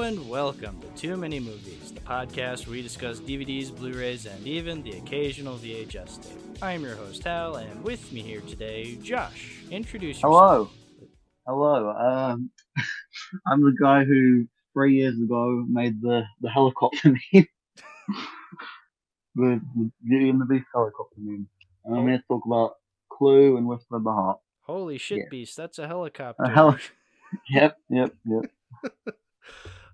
[0.00, 4.46] and welcome to Too Many Movies, the podcast where we discuss DVDs, Blu rays, and
[4.46, 6.38] even the occasional VHS tape.
[6.62, 9.58] I'm your host, Hal, and with me here today, Josh.
[9.70, 10.70] Introduce yourself.
[11.46, 11.86] Hello.
[11.86, 11.90] Hello.
[11.90, 12.50] Um,
[13.46, 17.46] I'm the guy who three years ago made the, the helicopter meme.
[19.34, 21.46] the, the Beauty and the Beast helicopter meme.
[21.84, 22.74] And I'm here to talk about
[23.12, 24.38] Clue and Whisper of the Heart.
[24.62, 25.24] Holy shit, Yeah.
[25.30, 26.42] Beast, that's a helicopter.
[26.44, 26.78] A heli-
[27.50, 28.50] Yep, yep, yep.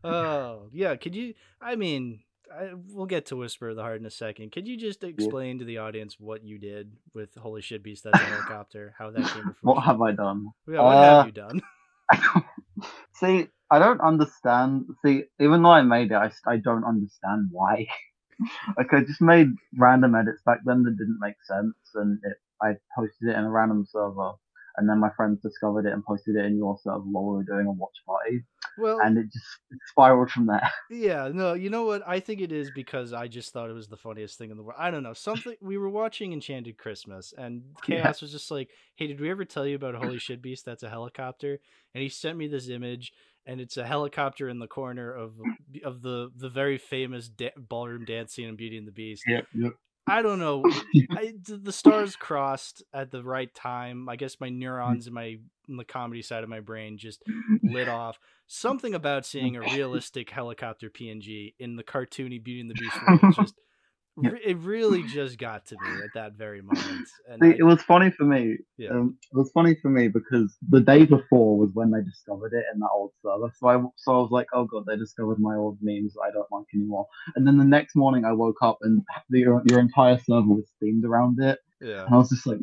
[0.06, 1.34] Oh, yeah, could you?
[1.60, 2.20] I mean,
[2.52, 4.52] I, we'll get to Whisper of the Heart in a second.
[4.52, 8.20] Could you just explain to the audience what you did with Holy shit, Beast, that's
[8.20, 8.94] a helicopter?
[8.98, 9.58] How that came to fruition?
[9.62, 10.48] What have I done?
[10.68, 11.62] Yeah, what Uh, have you done?
[13.14, 14.86] See, I don't understand.
[15.04, 17.86] See, even though I made it, i, I don't understand why.
[18.76, 19.48] like, I just made
[19.78, 23.50] random edits back then that didn't make sense, and it, I posted it in a
[23.50, 24.32] random server,
[24.76, 27.66] and then my friends discovered it and posted it in your while we were doing
[27.66, 28.44] a watch party,
[28.78, 29.46] Well, and it just
[29.88, 30.70] spiraled from there.
[30.90, 32.02] Yeah, no, you know what?
[32.06, 34.62] I think it is because I just thought it was the funniest thing in the
[34.62, 34.78] world.
[34.78, 35.14] I don't know.
[35.14, 38.02] Something we were watching Enchanted Christmas and Yeah.
[38.02, 40.82] Chaos was just like, "Hey, did we ever tell you about Holy Shit Beast that's
[40.84, 41.58] a helicopter?"
[41.94, 43.12] And he sent me this image
[43.46, 45.34] and it's a helicopter in the corner of
[45.84, 49.24] of the the very famous da- ballroom dance scene in Beauty and the Beast.
[49.26, 49.72] Yep, yep.
[50.06, 50.64] I don't know.
[51.10, 54.08] I, the stars crossed at the right time.
[54.08, 55.36] I guess my neurons in my
[55.68, 57.22] in the comedy side of my brain just
[57.62, 58.18] lit off.
[58.46, 63.34] Something about seeing a realistic helicopter PNG in the cartoony Beauty and the Beast world
[63.34, 63.54] just
[64.22, 64.30] Yeah.
[64.42, 67.06] it really just got to me at that very moment.
[67.28, 68.56] And See, I- it was funny for me.
[68.78, 68.90] Yeah.
[68.90, 72.64] Um, it was funny for me because the day before was when they discovered it
[72.72, 73.50] in that old server.
[73.58, 76.30] So I, so I was like, oh god, they discovered my old memes that I
[76.30, 77.06] don't like anymore.
[77.34, 80.70] And then the next morning I woke up and the, your, your entire server was
[80.82, 81.58] themed around it.
[81.80, 82.06] yeah.
[82.06, 82.58] And I was just like,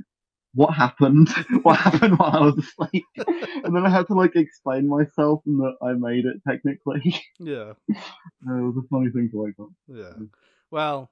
[0.56, 1.30] what happened?
[1.64, 3.04] what happened while I was asleep?
[3.64, 7.22] and then I had to like explain myself and that I made it technically.
[7.40, 7.74] Yeah.
[7.90, 7.98] it
[8.46, 9.70] was a funny thing to wake up.
[9.88, 10.14] Yeah.
[10.72, 11.10] Well,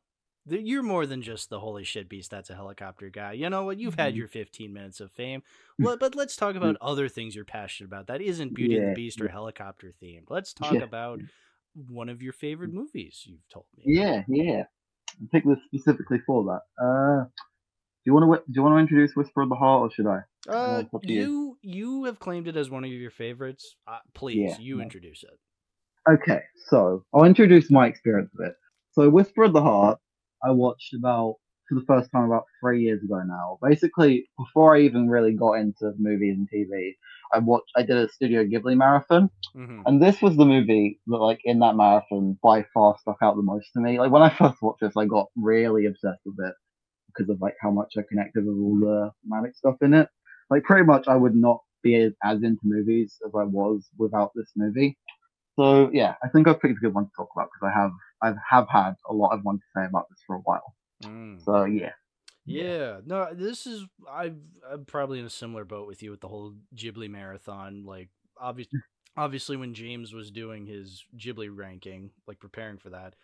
[0.47, 2.31] you're more than just the holy shit beast.
[2.31, 3.33] That's a helicopter guy.
[3.33, 3.79] You know what?
[3.79, 4.17] You've had Mhm.
[4.17, 5.43] your 15 minutes of fame.
[5.79, 8.07] Let, but let's talk about other things you're passionate about.
[8.07, 10.29] That isn't Beauty and the Beast or helicopter themed.
[10.29, 10.81] Let's talk Yeah.
[10.83, 11.19] about
[11.75, 13.23] one of your favorite movies.
[13.25, 13.83] You've told me.
[13.87, 14.63] Yeah, yeah.
[15.09, 16.83] I picked this specifically for that.
[16.83, 17.31] Uh, do
[18.05, 20.21] you want to do you want to introduce Whisper of the Heart or should I?
[20.49, 21.57] Uh, it's up to you.
[21.61, 23.75] you have claimed it as one of your favorites.
[23.85, 24.83] Uh, please, Yeah, you yeah.
[24.83, 25.39] introduce it.
[26.09, 28.55] Okay, so I'll introduce my experience with it.
[28.93, 29.99] So Whisper of the Heart,
[30.43, 31.35] I watched about
[31.67, 33.57] for the first time about three years ago now.
[33.61, 36.95] Basically, before I even really got into movies and TV,
[37.33, 39.29] I watched I did a Studio Ghibli marathon.
[39.53, 43.35] hmm And this was the movie that, like, in that marathon, by far stuck out
[43.35, 43.99] the most to me.
[43.99, 46.53] Like, when I first watched this, I got really obsessed with it
[47.07, 50.07] because of like how much I connected with all the thematic stuff in it.
[50.49, 54.31] Like, pretty much, I would not be as, as into movies as I was without
[54.35, 54.97] this movie.
[55.57, 57.91] So yeah, I think I've picked a good one to talk about because I have
[58.21, 60.75] I have had a lot of one to say about this for a while.
[61.03, 61.43] Mm.
[61.43, 61.91] So yeah,
[62.45, 64.37] Yeah, no, this is I've,
[64.69, 67.83] I'm probably in a similar boat with you with the whole Ghibli marathon.
[67.85, 68.79] Like, obviously,
[69.15, 73.15] obviously, when James was doing his Ghibli ranking, like preparing for that,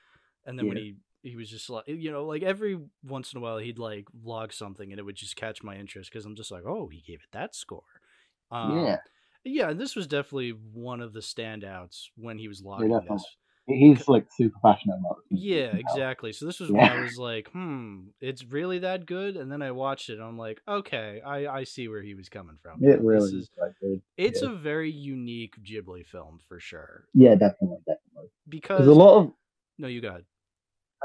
[0.46, 3.42] and then when he he was just like, you know, like every once in a
[3.42, 6.52] while he'd like log something and it would just catch my interest because I'm just
[6.52, 7.84] like, oh, he gave it that score.
[8.52, 8.98] Um, yeah,
[9.50, 13.18] yeah, this was definitely one of the standouts when he was logging definitely.
[13.18, 13.26] this.
[13.68, 15.38] he's like super passionate about it.
[15.40, 16.34] Yeah, exactly.
[16.34, 16.78] So this was Yeah.
[16.78, 19.38] when I was like, hmm, it's really that good?
[19.38, 22.30] And then I watched it and I'm like, okay, I, I see where he was
[22.30, 22.84] coming from.
[22.84, 23.50] It really this is
[23.82, 24.50] is it's yeah.
[24.50, 27.06] a very unique Ghibli film for sure.
[27.14, 28.30] Yeah, definitely, definitely.
[28.48, 29.32] Because a lot of
[29.78, 30.26] No, you got it.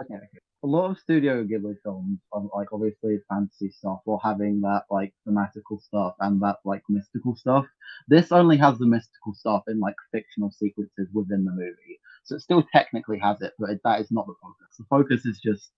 [0.01, 0.39] Okay, okay.
[0.65, 5.13] A lot of Studio Ghibli films are like obviously fantasy stuff or having that like
[5.27, 7.67] thematical stuff and that like mystical stuff.
[8.07, 11.99] This only has the mystical stuff in like fictional sequences within the movie.
[12.25, 14.77] So it still technically has it, but it, that is not the focus.
[14.79, 15.73] The focus is just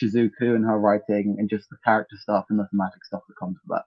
[0.00, 3.56] Shizuku and her writing and just the character stuff and the thematic stuff that comes
[3.64, 3.84] with that.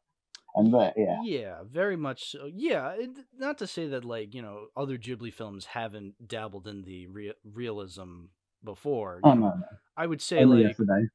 [0.56, 1.18] And that, yeah.
[1.24, 2.50] Yeah, very much so.
[2.52, 6.84] Yeah, it, not to say that like, you know, other Ghibli films haven't dabbled in
[6.84, 8.28] the rea- realism
[8.64, 9.20] before.
[9.24, 9.66] Oh no, no.
[9.98, 11.08] I would say Only like yesterday.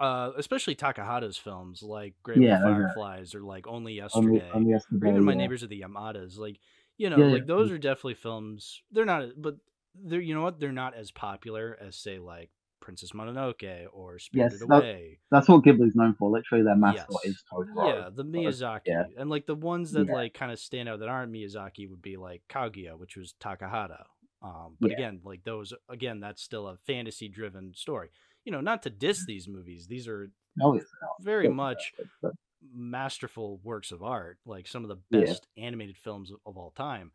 [0.00, 4.26] uh especially Takahata's films like Grave Yeah, of Fireflies or like Only Yesterday.
[4.28, 5.06] Only, only yesterday.
[5.06, 5.38] or even my yeah.
[5.38, 6.38] neighbors are the Yamadas.
[6.38, 6.58] Like,
[6.98, 8.80] you know, Yeah, like those are definitely films.
[8.92, 9.56] They're not, but
[9.94, 10.60] they're you know what?
[10.60, 15.18] They're not as popular as say like Princess Mononoke or Spirited Yes, that- Away.
[15.30, 16.30] That's what Ghibli's known for.
[16.30, 17.34] Literally, their mascot Yes.
[17.34, 17.88] is Totoro.
[17.88, 19.04] Yeah, the Miyazaki, yeah.
[19.18, 22.16] and like the ones that like kind of stand out that aren't Miyazaki would be
[22.16, 24.04] like Kaguya, which was Takahata.
[24.42, 24.96] Um, but Yeah.
[24.96, 28.10] again, like those, again, that's still a fantasy-driven story.
[28.44, 30.80] You know, not to diss these movies; these are not.
[31.20, 32.34] very But- much but-
[32.74, 35.26] masterful works of art, like some of the Yeah.
[35.26, 37.12] best animated films of, of all time.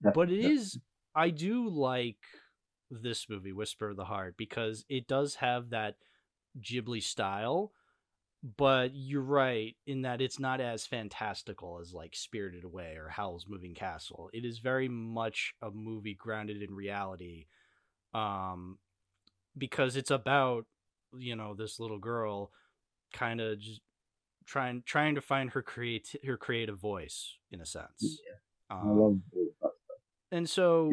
[0.00, 0.78] But it is,
[1.14, 2.18] I do like
[2.90, 5.96] this movie, Whisper of the Heart, because it does have that
[6.60, 7.72] Ghibli style,
[8.56, 13.46] but you're right in that it's not as fantastical as like Spirited Away or Howl's
[13.48, 14.30] Moving Castle.
[14.32, 17.46] It is very much a movie grounded in reality,
[18.12, 18.78] um,
[19.56, 20.66] because it's about
[21.16, 22.50] you know this little girl
[23.12, 23.80] kind of just
[24.44, 28.20] trying trying to find her create her creative voice in a sense.
[28.26, 28.76] Yeah.
[28.76, 29.12] Um, I love all
[29.42, 29.70] of that
[30.34, 30.92] and so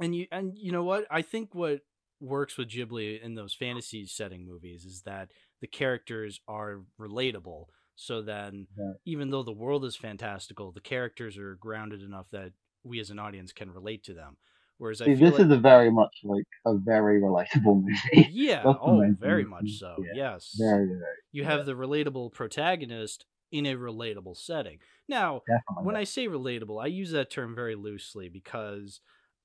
[0.00, 1.80] and you and you know what i think what
[2.20, 7.66] works with ghibli in those fantasy setting movies is that the characters are relatable
[7.96, 8.92] so then Yeah.
[9.04, 12.52] even though the world is fantastical the characters are grounded enough that
[12.84, 14.36] we as an audience can relate to them
[14.78, 17.82] whereas i See, feel this like, is a very much like a very relatable
[18.12, 18.28] movie.
[18.28, 20.04] yeah oh very much so Yeah.
[20.10, 21.44] yes very, very you yeah.
[21.44, 24.78] have the relatable protagonist in a relatable setting
[25.08, 25.84] now definitely.
[25.84, 29.00] when I say relatable, I use that term very loosely because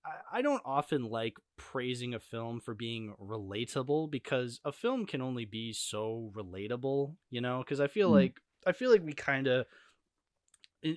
[0.05, 5.21] I, I don't often like praising a film for being relatable because a film can
[5.21, 7.59] only be so relatable, you know.
[7.59, 8.11] Because I feel Mm.
[8.11, 9.65] like I feel like we kind of,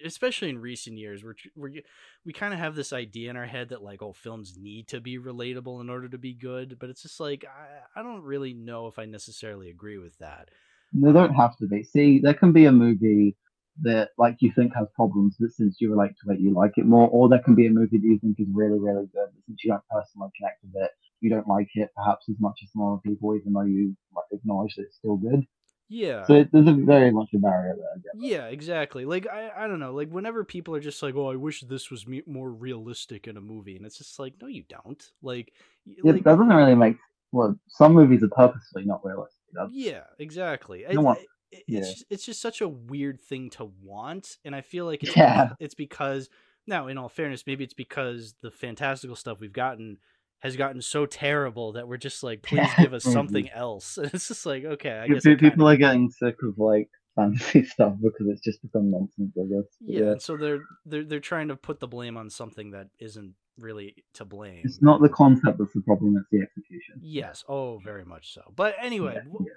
[0.04, 1.82] especially in recent years, we're, we're
[2.24, 5.00] we kind of have this idea in our head that like, oh, films need to
[5.00, 8.52] be relatable in order to be good, but it's just like I, I don't really
[8.54, 10.50] know if I necessarily agree with that.
[10.92, 11.82] They don't have to be.
[11.84, 13.36] See, there can be a movie
[13.82, 16.86] that like you think has problems, but since you relate to it, you like it
[16.86, 17.08] more.
[17.08, 19.62] Or there can be a movie that you think is really, really good, but since
[19.64, 20.90] you don't personally connect with it,
[21.20, 24.24] you don't like it perhaps as much as some other people, even though you like,
[24.32, 25.46] acknowledge that it's still good.
[25.88, 26.26] Yeah.
[26.26, 28.12] So it, there's a very much a barrier there.
[28.16, 29.04] Yeah, exactly.
[29.04, 29.94] Like I, I don't know.
[29.94, 33.36] Like whenever people are just like, "Oh, I wish this was me- more realistic in
[33.36, 35.02] a movie," and it's just like, no, you don't.
[35.22, 35.52] Like,
[35.86, 36.96] y- It like doesn't really make.
[37.30, 39.38] Well, some movies are purposely not realistic.
[39.52, 40.84] That's, yeah, exactly.
[40.92, 41.78] No I- one- I- it- yeah.
[41.80, 45.16] it's just, it's just such a weird thing to want, and I feel like it's
[45.16, 45.50] Yeah.
[45.60, 46.28] it's because
[46.66, 49.98] now, in all fairness, maybe it's because the fantastical stuff we've gotten
[50.40, 53.14] has gotten so terrible that we're just like, please Yeah, give us maybe.
[53.14, 53.96] something else.
[54.02, 57.64] And it's just like, okay, I guess people kinda- are getting sick of like fantasy
[57.64, 59.32] stuff because it's just become nonsense.
[59.38, 59.64] I guess.
[59.80, 63.34] But yeah, so they're they're they're trying to put the blame on something that isn't
[63.58, 64.60] really to blame.
[64.64, 66.96] It's not the concept that's the problem; it's the execution.
[67.00, 67.42] Yes.
[67.48, 68.42] Oh, very much so.
[68.54, 69.52] But anyway, Yeah, yeah.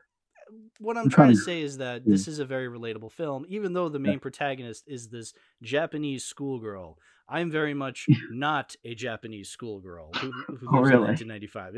[0.79, 3.89] What I'm trying to say is that this is a very relatable film, even though
[3.89, 6.97] the main protagonist is this Japanese schoolgirl.
[7.31, 11.03] I'm very much not a Japanese schoolgirl who, who oh, lives Oh, in really?
[11.07, 11.75] 1995.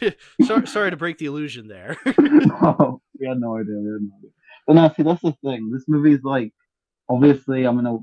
[0.00, 0.10] Yeah.
[0.46, 1.96] sorry, sorry to break the illusion there.
[2.06, 3.76] oh, we had no idea.
[3.76, 4.30] We had no idea.
[4.66, 5.70] But now, see, that's the thing.
[5.70, 6.52] This movie is like,
[7.08, 7.98] obviously, I'm gonna.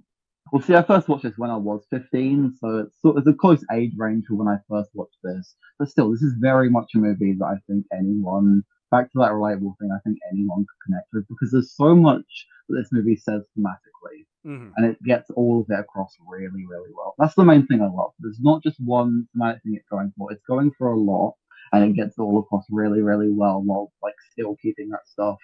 [0.52, 3.34] Well, see, I first watched this when I was 15, so it's sort of a
[3.34, 5.56] close age range for when I first watched this.
[5.80, 9.32] But still, this is very much a movie that I think anyone, back to that
[9.32, 13.16] relatable thing, I think anyone could connect with because there's so much that this movie
[13.16, 14.74] says thematically Mhm.
[14.76, 17.14] and it gets all of it across really, really well.
[17.18, 18.12] That's the main thing I love.
[18.20, 20.32] There's not just one thematic thing it's going for.
[20.32, 21.36] It's going for a lot,
[21.74, 25.38] and it gets all across really, really well while like still keeping that stuff.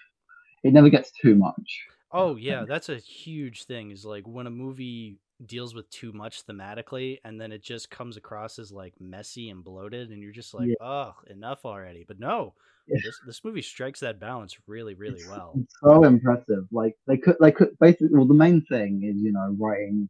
[0.64, 1.88] It never gets too much.
[2.12, 3.92] Oh yeah, that's a huge thing.
[3.92, 8.18] Is like when a movie deals with too much thematically, and then it just comes
[8.18, 10.76] across as like messy and bloated, and you're just like, Yeah.
[10.82, 12.04] oh, enough already.
[12.08, 12.56] But no,
[12.88, 12.98] Yeah.
[13.04, 15.54] this this movie strikes that balance really, really It's- well.
[15.58, 16.66] It's so impressive.
[16.72, 18.10] Like they could, they could basically.
[18.12, 20.10] Well, the main thing is you know writing,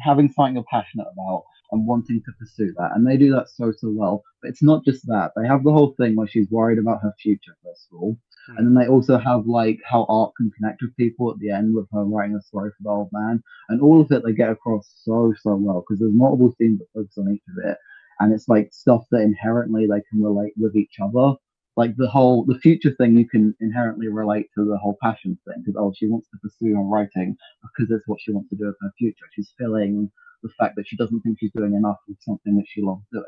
[0.00, 3.72] having something you're passionate about and wanting to pursue that, and they do that so
[3.72, 4.22] so well.
[4.42, 5.32] But it's not just that.
[5.36, 8.56] They have the whole thing where she's worried about her future first of all, Hmm.
[8.58, 11.74] and then they also have like how art can connect with people at the end
[11.74, 14.50] with her writing a story for the old man, and all of it they get
[14.50, 17.78] across so so well because there's multiple scenes that focus on each of it,
[18.20, 21.34] and it's like stuff that inherently they can relate with each other
[21.76, 25.62] like the whole the future thing you can inherently relate to the whole passion thing
[25.64, 28.66] because oh she wants to pursue her writing because that's what she wants to do
[28.66, 29.26] with her future.
[29.34, 30.10] She's feeling
[30.42, 33.24] the fact that she doesn't think she's doing enough with something that she loves doing.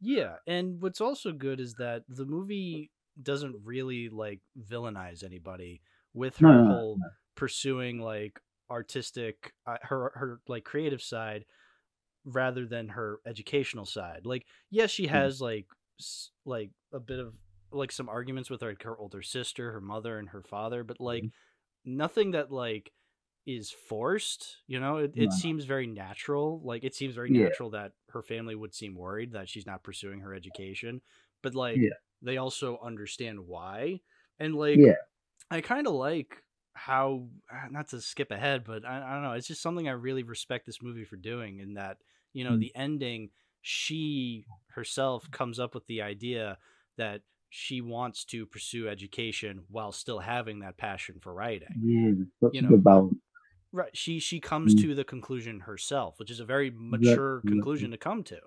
[0.00, 2.90] Yeah, and what's also good is that the movie
[3.20, 5.82] doesn't really like villainize anybody
[6.14, 6.98] with her No, no, no, whole
[7.36, 8.40] pursuing like
[8.70, 11.44] artistic uh, her her like creative side
[12.24, 14.26] rather than her educational side.
[14.26, 15.66] Like yes, she has like
[16.44, 17.34] like a bit of
[17.74, 21.30] like some arguments with like her older sister, her mother and her father, but like
[21.84, 22.92] nothing that like
[23.46, 24.98] is forced, you know?
[24.98, 25.32] It, it No.
[25.32, 26.60] seems very natural.
[26.64, 27.48] Like it seems very Yeah.
[27.50, 31.02] natural that her family would seem worried that she's not pursuing her education,
[31.42, 31.96] but like Yeah.
[32.22, 34.00] they also understand why.
[34.38, 34.96] And like Yeah.
[35.50, 36.42] I kind of like
[36.74, 39.32] how uh, not to skip ahead, but I, I don't know.
[39.32, 41.58] It's just something I really respect this movie for doing.
[41.58, 41.98] In that,
[42.32, 42.56] you know, Mm.
[42.56, 46.58] the ending, she herself comes up with the idea
[46.96, 47.22] that
[47.54, 51.68] she wants to pursue education while still having that passion for writing.
[51.84, 52.12] yeah
[52.50, 53.18] You know, balance
[53.72, 53.94] Right.
[53.96, 54.80] She she comes Mm.
[54.82, 57.50] to the conclusion herself, which is a very mature Exactly.
[57.50, 58.40] conclusion to come to.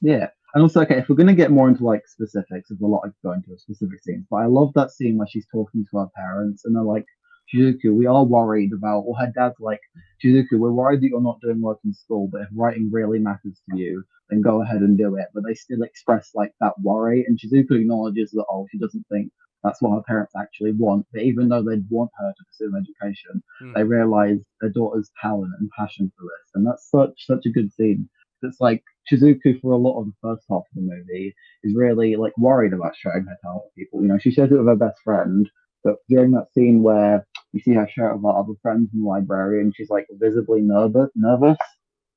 [0.00, 0.28] Yeah.
[0.54, 3.08] And also, okay, if we're gonna get more into like specifics, there's a lot I
[3.08, 4.26] could go into specific scenes.
[4.30, 7.04] But I love that scene where she's talking to her parents and they're like,
[7.52, 9.80] Shizuku, we are worried about or her dad's like,
[10.22, 13.60] Shizuku, we're worried that you're not doing work in school, but if writing really matters
[13.68, 15.26] to you, then go ahead and do it.
[15.34, 19.30] But they still express like that worry and Shizuku acknowledges that oh, she doesn't think
[19.62, 21.06] that's what her parents actually want.
[21.12, 23.74] But even though they'd want her to pursue an education, Mhm.
[23.74, 26.50] they realize their daughter's talent and passion for this.
[26.54, 28.08] And that's such such a good scene.
[28.42, 32.16] It's like Shizuku for a lot of the first half of the movie is really
[32.16, 34.02] like worried about showing her talent to people.
[34.02, 35.50] You know, she shares it with her best friend,
[35.82, 39.00] but during that scene where you see her share it with her other friends in
[39.00, 41.56] the library and she's like visibly nervous nervous.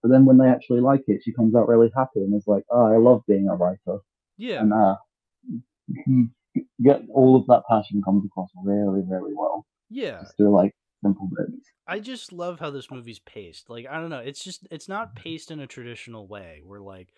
[0.07, 2.63] But then when they actually like it, she comes out really happy and is like,
[2.71, 3.97] Oh, I love being a writer.
[4.37, 4.61] Yeah.
[4.61, 4.95] And uh
[6.81, 9.65] get all of that passion comes across really, really well.
[9.89, 10.21] Yeah.
[10.21, 10.73] Just through like
[11.03, 11.67] simple bits.
[11.85, 13.69] I just love how this movie's paced.
[13.69, 17.09] Like I don't know, it's just it's not paced in a traditional way where like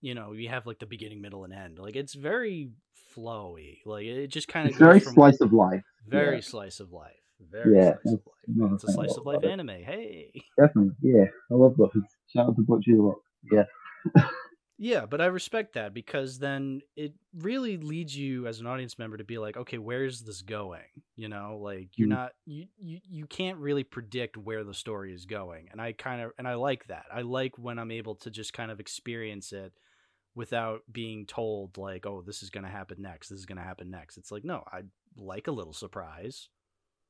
[0.00, 1.80] you know, you have like the beginning, middle and end.
[1.80, 2.70] Like it's very
[3.16, 3.78] flowy.
[3.84, 5.82] Like it just kind of very slice of life.
[6.06, 6.42] very yeah.
[6.42, 7.16] slice of life.
[7.50, 8.20] Very Yeah, slice of
[8.56, 8.72] life.
[8.74, 9.50] It's a slice of life it.
[9.50, 9.68] anime.
[9.68, 10.30] Hey.
[10.58, 11.24] Definitely, yeah.
[11.50, 11.90] I love those.
[12.34, 13.18] Shout out to Bocchi the Rock.
[13.50, 13.64] Yeah.
[14.80, 19.16] Yeah, but I respect that because then it really leads you as an audience member
[19.16, 20.84] to be like, okay, where's this going?
[21.16, 22.10] You know, like you're Mm.
[22.10, 25.68] not you, you you can't really predict where the story is going.
[25.72, 27.06] And I kind of and I like that.
[27.12, 29.72] I like when I'm able to just kind of experience it
[30.36, 33.30] without being told like, oh, this is going to happen next.
[33.30, 34.16] This is going to happen next.
[34.16, 34.82] It's like, no, I
[35.16, 36.50] like a little surprise.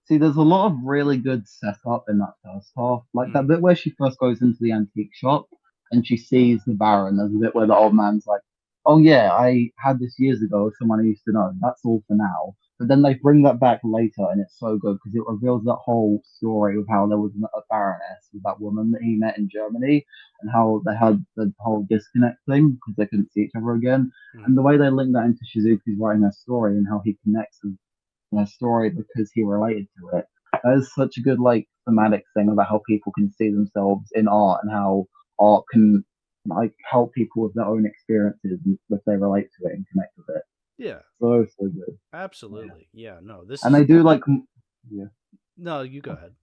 [0.09, 3.03] See, there's a lot of really good setup in that first half.
[3.13, 5.49] Like that bit where she first goes into the antique shop
[5.93, 7.19] and she sees the Baron.
[7.19, 8.41] There's a bit where the old man's like,
[8.87, 11.53] "Oh yeah, I had this years ago someone I used to know.
[11.61, 14.97] That's all for now." But then they bring that back later, and it's so good
[14.97, 18.91] because it reveals that whole story of how there was a Baroness with that woman
[18.93, 20.07] that he met in Germany,
[20.41, 24.11] and how they had the whole disconnect thing because they couldn't see each other again.
[24.35, 24.47] Mhm.
[24.47, 27.63] And the way they link that into Shizuku's writing her story and how he connects
[27.63, 27.77] with
[28.33, 30.25] their story because he related to it.
[30.65, 34.29] That is such a good like thematic thing about how people can see themselves in
[34.29, 35.07] art and how
[35.39, 36.05] art can
[36.47, 38.59] like help people with their own experiences
[38.91, 40.43] if they relate to it and connect with it.
[40.79, 41.99] Yeah, So so good.
[42.13, 42.89] absolutely.
[42.93, 44.23] Yeah, no, this And is they do like
[44.91, 45.07] Yeah.
[45.57, 46.35] No, you go ahead.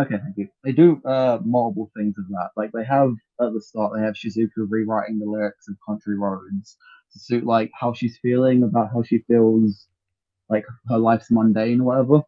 [0.00, 0.48] okay, thank you.
[0.62, 2.50] They do uh multiple things of that.
[2.56, 6.76] Like they have at the start they have Shizuku rewriting the lyrics of Country Roads
[7.12, 9.88] to suit like how she's feeling about how she feels
[10.48, 12.22] like her life's mundane or whatever.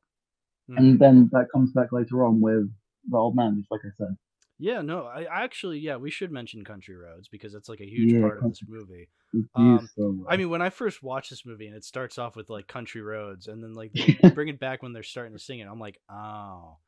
[0.70, 0.78] Mhm.
[0.78, 2.70] And then that comes back later on with
[3.08, 4.16] the old man, just like I said.
[4.58, 8.10] Yeah, no, I actually, yeah, we should mention Country Roads because it's like a huge
[8.10, 9.08] Yeah, part of this movie.
[9.54, 10.24] Um, so.
[10.28, 13.02] I mean, when I first watched this movie and it starts off with like Country
[13.02, 15.78] Roads and then like they bring it back when they're starting to sing it, I'm
[15.78, 16.78] like, oh,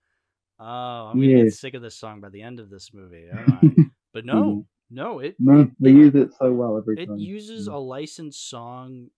[0.58, 1.44] oh, I'm gonna Yeah.
[1.44, 3.28] get sick of this song by the end of this movie.
[4.14, 7.18] But no, no, it no, it, they use it so well every it time.
[7.18, 9.11] uses a licensed song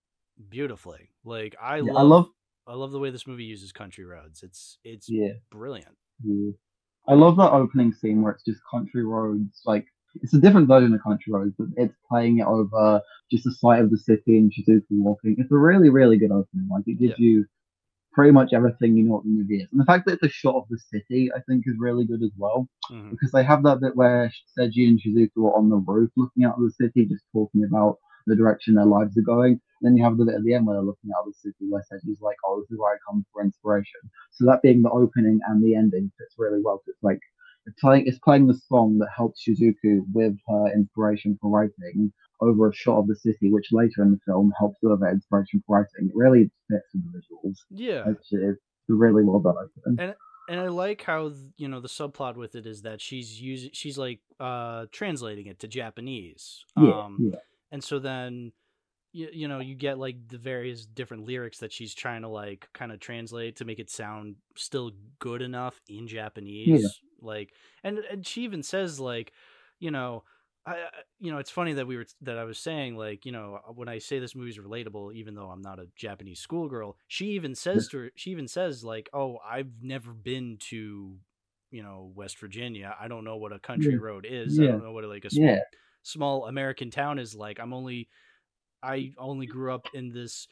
[0.49, 1.11] beautifully.
[1.23, 2.29] Like I Yeah, love, I love
[2.67, 4.43] I love the way this movie uses Country Roads.
[4.43, 5.97] It's it's yeah, brilliant.
[6.23, 6.51] yeah.
[7.07, 9.61] I love that opening scene where it's just country roads.
[9.65, 9.87] Like
[10.21, 13.81] it's a different version of country roads, but it's playing it over just the sight
[13.81, 15.35] of the city and Shizuku walking.
[15.39, 16.67] It's a really, really good opening.
[16.69, 17.45] Like it gives you
[18.13, 19.67] pretty much everything you know what the movie is.
[19.71, 22.21] And the fact that it's a shot of the city, I think, is really good
[22.23, 22.67] as well.
[22.91, 23.11] Mhm.
[23.11, 26.57] because they have that bit where Seiji and Shizuku are on the roof looking out
[26.57, 29.53] of the city, just talking about the direction their lives are going.
[29.53, 31.39] And then you have the bit at the end where they're looking out of the
[31.39, 34.01] city where Seiji's like, "Oh, this is where I come for inspiration."
[34.31, 36.81] So that being the opening and the ending fits really well.
[36.87, 37.19] It's like
[37.65, 42.11] it's playing, it's playing the song that helps Shizuku with her inspiration for writing
[42.41, 45.11] over a shot of the city, which later in the film helps her with her
[45.11, 46.09] inspiration for writing.
[46.09, 47.57] It really fits with the visuals.
[47.69, 48.03] Yeah.
[48.07, 49.55] It's, it's really well done.
[49.85, 50.15] Think.
[50.49, 53.97] and I like how you know the subplot with it is that she's using she's
[53.97, 56.65] like uh translating it to Japanese.
[56.77, 57.39] Yeah, Um yeah.
[57.71, 58.51] And so then
[59.13, 62.69] you, you know you get like the various different lyrics that she's trying to like
[62.73, 68.25] kind of translate to make it sound still good enough in Japanese like and and
[68.25, 69.33] she even says like
[69.79, 70.23] you know
[70.65, 70.87] I
[71.19, 73.71] you know it's funny that we were that I was saying like you know uh,
[73.73, 77.55] when I say this movie's relatable even though I'm not a Japanese schoolgirl she even
[77.55, 81.17] says to her she even says like oh I've never been to
[81.71, 82.95] you know West Virginia.
[82.99, 84.01] I don't know what a country Yeah.
[84.03, 84.59] road is.
[84.59, 85.59] I don't know what like a small Yeah.
[86.03, 87.59] Small American town is like.
[87.59, 88.09] I'm only
[88.83, 90.47] I only grew up in this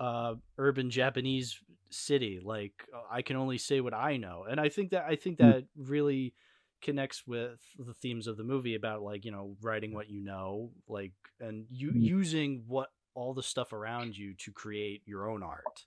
[0.00, 2.40] uh urban Japanese city.
[2.42, 4.44] Like uh, I can only say what I know.
[4.48, 5.54] And I think that I think Mm.
[5.54, 6.34] that really
[6.82, 10.72] connects with the themes of the movie about like, you know, writing what you know,
[10.88, 12.08] like and you Mm.
[12.12, 15.86] using what all the stuff around you to create your own art.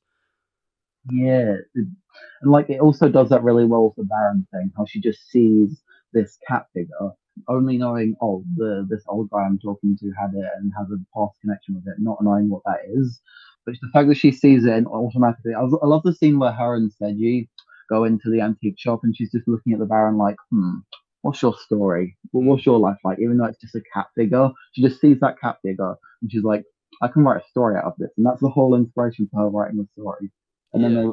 [1.10, 1.96] Yeah, and
[2.44, 4.72] like it also does that really well with the Baron thing.
[4.78, 5.82] How she just sees
[6.14, 7.12] this cat figure,
[7.48, 10.98] only knowing oh the this old guy I'm talking to had it and has a
[11.18, 13.22] past connection with it, not knowing what that is.
[13.66, 16.52] But the fact that she sees it and automatically, I, I love the scene where
[16.52, 17.48] her and Seiji
[17.90, 20.78] go into the antique shop and she's just looking at the Baron like, hmm,
[21.22, 22.18] what's your story?
[22.32, 23.20] What's your life like?
[23.20, 26.44] Even though it's just a cat figure, she just sees that cat figure and she's
[26.44, 26.64] like,
[27.02, 29.50] I can write a story out of this, and that's the whole inspiration for her
[29.50, 30.32] writing the story.
[30.74, 31.12] And then Yeah.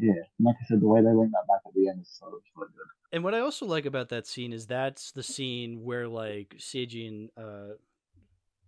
[0.00, 2.08] they, yeah, like I said, the way they link that back at the end is
[2.18, 2.68] so, so good.
[3.12, 7.06] And what I also like about that scene is that's the scene where like Seiji
[7.08, 7.74] and uh,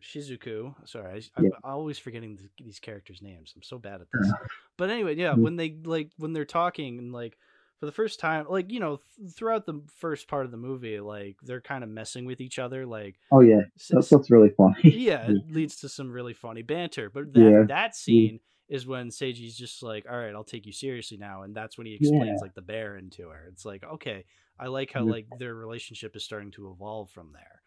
[0.03, 0.75] Shizuku.
[0.89, 1.51] Sorry, I, I'm Yeah.
[1.65, 3.53] always forgetting th- these characters' names.
[3.57, 4.31] I'm so bad at this.
[4.79, 7.39] But anyway, yeah, when they like when they're talking and like
[7.81, 11.01] for the first time, like you know, th- throughout the first part of the movie,
[11.01, 12.85] like they're kind of messing with each other.
[12.85, 14.75] Like, Oh yeah, that's that's really funny.
[14.85, 17.09] yeah, it leads to some really funny banter.
[17.09, 17.63] But that Yeah.
[17.69, 21.55] that scene is when Seiji's just like, "All right, I'll take you seriously now," and
[21.55, 22.45] that's when he explains Yeah.
[22.47, 23.47] like the Baron to her.
[23.53, 24.25] It's like, okay,
[24.59, 27.63] I like how like their relationship is starting to evolve from there.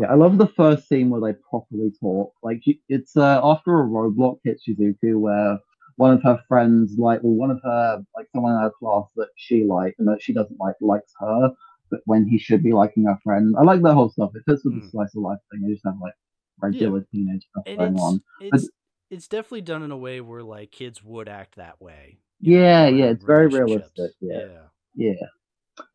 [0.00, 2.32] Yeah, I love the first scene where they properly talk.
[2.42, 5.58] Like it's uh, after a roadblock hits Shizuku, where
[5.96, 9.28] one of her friends, like, well, one of her, like, someone in her class that
[9.36, 11.52] she liked and that she doesn't like, likes her,
[11.90, 13.54] but when he should be liking her friend.
[13.58, 14.32] I like that whole stuff.
[14.34, 14.90] It fits with the Mm.
[14.90, 15.62] slice of life thing.
[15.62, 16.14] They just have like
[16.60, 18.22] regular teenage stuff and going on.
[18.40, 18.70] it's
[19.10, 22.18] it's definitely done in a way where like kids would act that way.
[22.40, 24.38] you know, Yeah, yeah, it's very realistic, yeah.
[24.40, 24.62] yeah.
[24.96, 25.26] Yeah.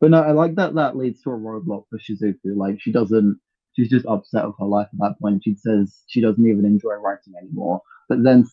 [0.00, 2.56] But no, I like that that leads to a roadblock for Shizuku.
[2.56, 3.40] Like she doesn't
[3.74, 5.42] she's just upset with her life at that point.
[5.44, 7.80] She says she doesn't even enjoy writing anymore.
[8.08, 8.44] But then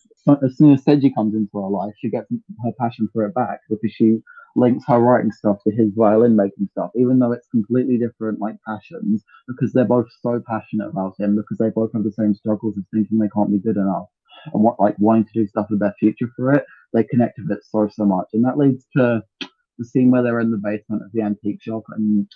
[0.42, 2.30] as soon as Seiji comes into her life, she gets
[2.64, 4.18] her passion for it back because she
[4.56, 8.56] links her writing stuff to his violin making stuff, even though it's completely different like
[8.66, 12.76] passions, because they're both so passionate about him, because they both have the same struggles
[12.76, 14.06] of thinking they can't be good enough
[14.52, 16.64] and what like wanting to do stuff with their future for it.
[16.92, 18.28] They connect with it so so much.
[18.32, 19.22] And that leads to
[19.78, 22.28] the scene where they're in the basement of the antique shop and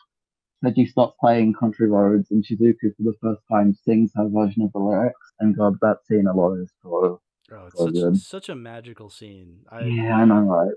[0.65, 4.73] Seiji starts playing Country Roads and Shizuku for the first time sings her version of
[4.73, 5.33] the lyrics.
[5.41, 7.21] And God, that scene alone is so
[7.53, 8.17] Oh, it's So such good.
[8.17, 9.61] such a magical scene.
[9.71, 10.73] I, yeah, I know, right?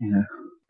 [0.00, 0.22] Yeah.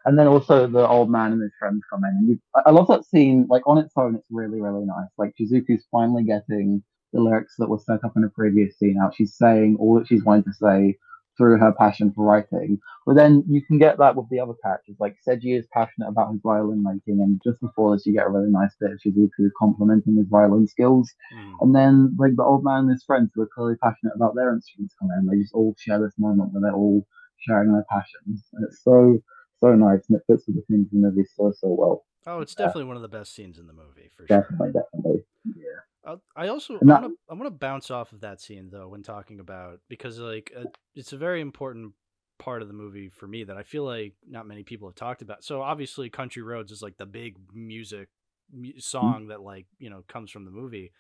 [0.05, 2.11] And then also the old man and his friends come in.
[2.11, 3.47] And you, I love that scene.
[3.49, 5.09] Like on its own, it's really, really nice.
[5.19, 9.15] Like Shizuku's finally getting the lyrics that were set up in a previous scene out.
[9.15, 10.99] She's saying all that she's wanting to say
[11.37, 12.79] through her passion for writing.
[13.05, 14.97] But then you can get that with the other characters.
[14.99, 18.31] Like Seiji is passionate about his violin making, and just before this, you get a
[18.31, 21.13] really nice bit of Shizuku complimenting his violin skills.
[21.35, 21.53] Mm.
[21.61, 24.53] And then like the old man and his friends who are clearly passionate about their
[24.53, 25.27] instruments come in.
[25.27, 27.07] They just all share this moment where they're all
[27.39, 28.45] sharing their passions.
[28.53, 29.19] And it's so
[29.61, 32.05] so nice and it fits with the themes of the movie so so well.
[32.27, 34.41] Oh, it's definitely one of the best scenes in the movie for sure.
[34.41, 35.25] Definitely, definitely.
[35.57, 35.86] Yeah.
[36.07, 38.41] Uh, I also And I that- want to I want to bounce off of that
[38.41, 40.65] scene though when talking about because like uh,
[40.95, 41.93] it's a very important
[42.39, 45.23] part of the movie for me that I feel like not many people have talked
[45.23, 45.43] about.
[45.43, 48.09] So obviously, Country Roads is like the big music
[48.53, 50.93] mu- song that like you know comes from the movie,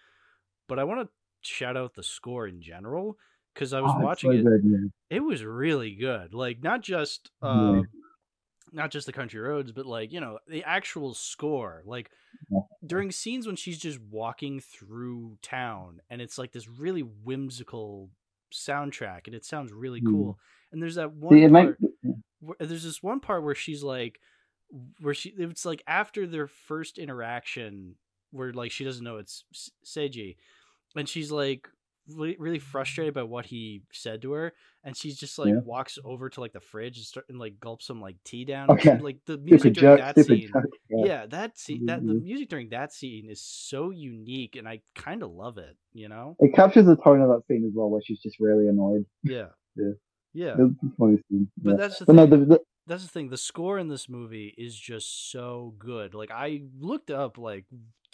[0.69, 1.09] but I want to
[1.42, 3.16] shout out the score in general
[3.55, 4.62] because I was Oh, watching so it.
[4.62, 4.90] good.
[5.11, 6.35] It was really good.
[6.35, 7.83] Like not just Yeah.
[8.77, 11.83] Uh, not just the country roads, but like you know the actual score.
[11.87, 12.11] Like
[12.85, 18.11] during scenes when she's just walking through town, and it's like this really whimsical
[18.53, 20.11] soundtrack, and it sounds really Mm.
[20.11, 20.39] cool.
[20.73, 21.81] And there's that one See, part.
[21.81, 21.95] makes
[22.41, 24.21] where- there's this one part where she's like
[25.01, 27.95] where she it's like after their first interaction
[28.33, 29.45] where like she doesn't know it's
[29.85, 30.37] Seiji
[30.97, 31.69] and she's like
[32.14, 34.53] really, really frustrated by what he said to her
[34.85, 35.61] and she's just like Yeah.
[35.64, 38.71] walks over to like the fridge and start and like gulps some like tea down
[38.71, 38.83] Okay.
[38.90, 39.03] shit.
[39.03, 40.64] like the music stupid during joke, that scene joke.
[40.90, 41.05] yeah.
[41.07, 41.27] Yeah.
[41.27, 42.23] that scene that the Mhm.
[42.23, 46.37] music during that scene is so unique and I kind of love it you know
[46.40, 49.05] It captures the tone of that scene as well, where she's just really annoyed.
[49.23, 49.92] yeah Yeah.
[50.35, 50.55] yeah
[50.99, 51.49] funny scene.
[51.57, 51.77] but yeah.
[51.77, 53.31] that's the But no, the, the, that's the thing.
[53.31, 56.14] The score in this movie is just so good.
[56.14, 57.64] Like I looked up, like,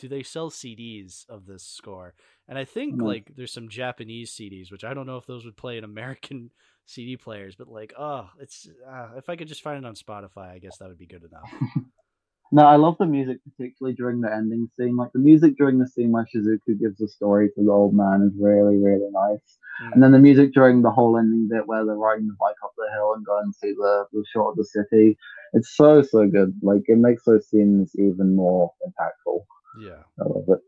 [0.03, 2.13] do they sell CDs of this score?
[2.49, 3.07] And I think Nice.
[3.07, 6.51] like there's some Japanese CDs, which I don't know if those would play in American
[6.87, 7.55] CD players.
[7.55, 10.79] But like, oh, it's uh, if I could just find it on Spotify, I guess
[10.79, 11.49] that would be good enough.
[12.55, 14.95] No, I love the music, particularly during the ending scene.
[14.95, 18.31] Like the music during the scene where Shizuku gives the story to the old man
[18.31, 19.57] is really, really nice.
[19.85, 19.93] Mm.
[19.95, 22.73] And then the music during the whole ending bit where they're riding the bike up
[22.77, 25.17] the hill and go and see the, the shot of the city.
[25.55, 26.53] It's so, so good.
[26.63, 29.41] Like it makes those scenes even more impactful.
[29.81, 30.61] Yeah, I love it.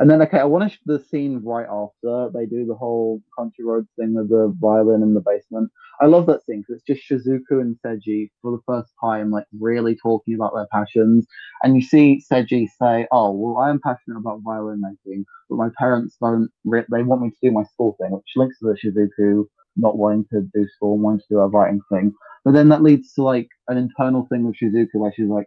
[0.00, 3.64] And then, okay, I want to the scene right after they do the whole country
[3.64, 5.70] roads thing with the violin in the basement.
[6.00, 9.46] I love that scene because it's just Shizuku and Seiji for the first time, like
[9.58, 11.26] really talking about their passions.
[11.64, 15.70] And you see Seiji say, "Oh, well, I am passionate about violin making, but my
[15.76, 16.48] parents don't.
[16.64, 19.98] Re- they want me to do my school thing," which links to the Shizuku not
[19.98, 22.12] wanting to do school and wanting to do a writing thing.
[22.44, 25.46] But then that leads to like an internal thing with Shizuku where she's like,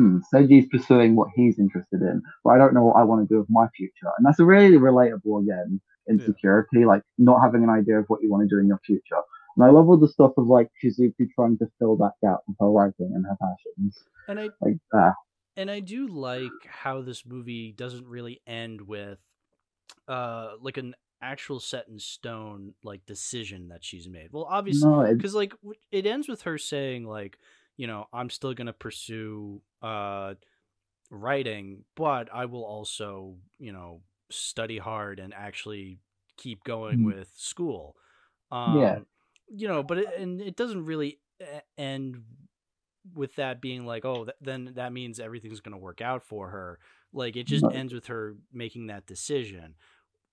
[0.00, 3.32] hmm, Seiji's pursuing what he's interested in, but I don't know what I want to
[3.32, 4.10] do with my future.
[4.16, 6.86] And that's a really relatable again insecurity, yeah.
[6.86, 9.20] like not having an idea of what you want to do in your future.
[9.56, 12.56] And I love all the stuff of like Shizuku trying to fill that gap with
[12.60, 13.98] her writing and her passions.
[14.26, 15.14] And I like that.
[15.56, 19.18] And I do like how this movie doesn't really end with
[20.08, 24.28] uh like an actual set in stone like decision that she's made.
[24.32, 25.52] Well, obviously because no, like
[25.92, 27.38] it ends with her saying like,
[27.80, 30.34] you know, I'm still going to pursue uh
[31.10, 35.98] writing, but I will also, you know, study hard and actually
[36.36, 37.06] keep going mm-hmm.
[37.06, 37.96] with school.
[38.52, 38.98] Um, yeah.
[39.48, 41.20] You know, but it, and it doesn't really
[41.78, 42.22] end
[43.14, 46.50] with that being like, oh, th- then that means everything's going to work out for
[46.50, 46.78] her.
[47.14, 47.70] Like it just no.
[47.70, 49.74] ends with her making that decision.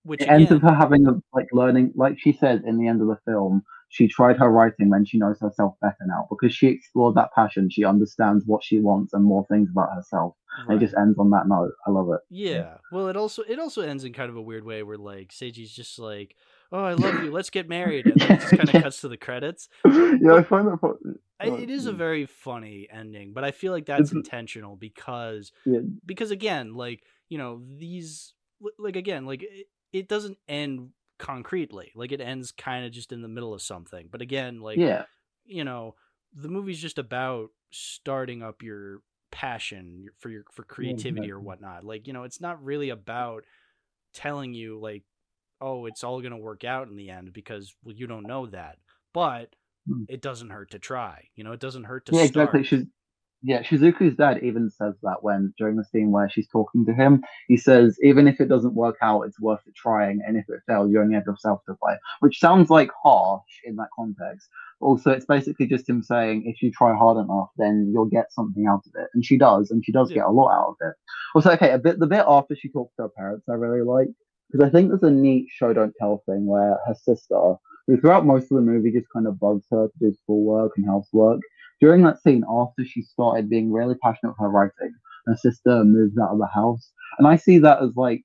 [0.04, 2.88] Which it again, ends with her having a like learning, like she said in the
[2.88, 6.54] end of the film, she tried her writing when she knows herself better now because
[6.54, 7.70] she explored that passion.
[7.70, 10.36] She understands what she wants and more things about herself.
[10.68, 10.76] Right.
[10.76, 11.72] It just ends on that note.
[11.86, 12.20] I love it.
[12.30, 12.78] Yeah.
[12.92, 15.72] Well, it also it also ends in kind of a weird way where like Seiji's
[15.72, 16.36] just like,
[16.72, 17.32] "Oh, I love you.
[17.32, 18.82] Let's get married," and then it just kind of yeah.
[18.82, 19.70] cuts to the credits.
[19.86, 20.80] Yeah, but I find that.
[20.80, 21.64] Funny.
[21.64, 25.80] it is a very funny ending, but I feel like that's intentional because yeah.
[26.06, 28.34] because again, like you know these
[28.80, 31.92] like again like it, it doesn't end concretely.
[31.96, 34.08] Like it ends kind of just in the middle of something.
[34.12, 35.04] But again, like yeah,
[35.46, 35.96] you know,
[36.34, 39.02] the movie's just about starting up your
[39.32, 41.84] passion for your for creativity or whatnot.
[41.84, 43.44] Like, you know, it's not really about
[44.14, 45.04] telling you like,
[45.62, 48.78] oh, it's all gonna work out in the end because well, you don't know that.
[49.14, 49.56] But
[49.88, 50.04] hmm.
[50.08, 51.30] it doesn't hurt to try.
[51.36, 52.50] You know, it doesn't hurt to yeah, start.
[52.50, 52.64] exactly.
[52.64, 52.88] She's
[53.44, 57.24] yeah, Shizuku's dad even says that when during the scene where she's talking to him,
[57.48, 60.62] he says, even if it doesn't work out, it's worth it trying, and if it
[60.68, 61.98] fails, you only have yourself to blame.
[62.20, 64.50] Which sounds like harsh in that context.
[64.80, 68.68] Also, it's basically just him saying, if you try hard enough, then you'll get something
[68.68, 70.18] out of it, and she does, and she does yeah.
[70.18, 70.96] get a lot out of it.
[71.36, 74.08] Also, okay, a bit the bit after she talks to her parents, I really like
[74.52, 78.26] because I think there's a neat show don't tell thing where her sister, who throughout
[78.26, 81.40] most of the movie just kind of bugs her to do schoolwork and housework,
[81.80, 84.94] during that scene, after she started being really passionate with her writing,
[85.28, 86.92] her sister moves out of the house.
[87.20, 88.24] And I see that as like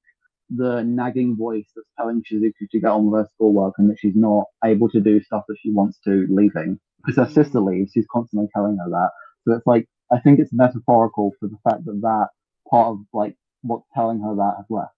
[0.54, 4.16] the nagging voice that's telling Shizuku to get on with her schoolwork and that she's
[4.16, 6.78] not able to do stuff that she wants to leaving.
[7.04, 9.10] Because her sister leaves, she's constantly telling her that.
[9.44, 12.28] So it's like, I think it's metaphorical for the fact that that
[12.70, 14.94] part of like what's telling her that has left.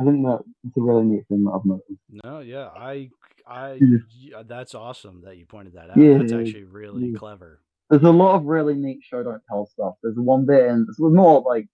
[0.00, 2.00] I think that it's a really neat thing that I've noticed.
[2.24, 3.10] No, yeah, I,
[3.46, 3.98] I, mm.
[4.16, 5.96] yeah, that's awesome that you pointed that out.
[5.96, 7.18] Yeah, that's actually really yeah.
[7.18, 9.94] clever there's a lot of really neat show don't tell stuff.
[10.02, 11.66] There's one bit in it's more like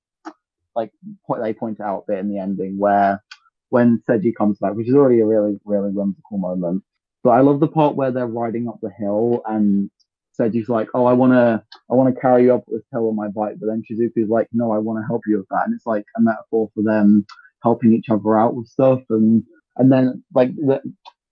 [0.74, 0.90] like
[1.26, 3.22] point they point out bit in the ending where
[3.70, 6.82] when Seiji comes back, which is already a really really whimsical moment.
[7.22, 9.90] But I love the part where they're riding up the hill and
[10.38, 13.56] Seiji's like, "Oh, I wanna I wanna carry you up this hill on my bike,"
[13.60, 16.04] but then Shizuku's like, "No, I want to help you with that," and it's like
[16.16, 17.24] a metaphor for them
[17.62, 19.42] helping each other out with stuff and
[19.76, 20.80] and then like the,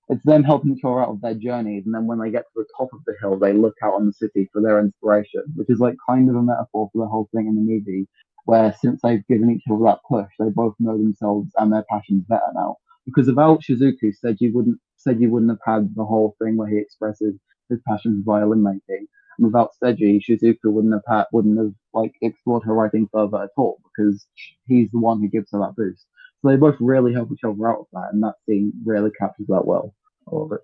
[0.08, 2.50] it's them helping each other out of their journeys, and then when they get to
[2.56, 5.70] the top of the hill, they look out on the city for their inspiration, which
[5.70, 8.06] is like kind of a metaphor for the whole thing in the movie,
[8.44, 12.24] where since they've given each other that push, they both know themselves and their passions
[12.28, 12.76] better now.
[13.06, 17.34] Because without Shizuku, Seiji wouldn't Seiji wouldn't have had the whole thing where he expresses
[17.68, 19.06] his passion for violin making.
[19.38, 23.50] And without Seiji, Shizuku wouldn't have had, wouldn't have like explored her writing further at
[23.56, 24.26] all because
[24.66, 26.06] he's the one who gives her that boost.
[26.42, 29.46] So they both really help each other out with that, and that scene really captures
[29.48, 29.94] that well
[30.26, 30.60] all of it.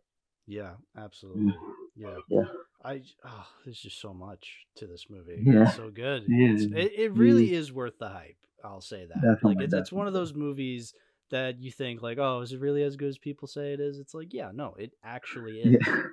[0.46, 1.52] Yeah, absolutely.
[1.52, 1.54] Mm.
[1.96, 2.16] Yeah.
[2.28, 2.44] Yeah.
[2.84, 5.42] I oh, there's just so much to this movie.
[5.44, 5.64] Yeah.
[5.64, 6.24] It's so good.
[6.26, 6.78] Yeah.
[6.78, 8.36] It, it really is worth the hype.
[8.64, 9.14] I'll say that.
[9.14, 10.94] Definitely, like it's, it's one of those movies
[11.30, 13.98] that you think like, oh, is it really as good as people say it is?
[13.98, 15.82] It's like, yeah, no, it actually is.
[15.86, 16.02] Yeah.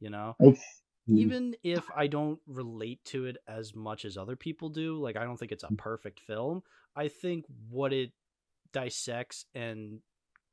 [0.00, 0.60] You know, it's,
[1.08, 1.16] mm.
[1.16, 5.22] even if I don't relate to it as much as other people do, like I
[5.22, 5.78] don't think it's a mm.
[5.78, 6.64] perfect film.
[6.96, 8.10] I think what it
[8.72, 10.00] dissects and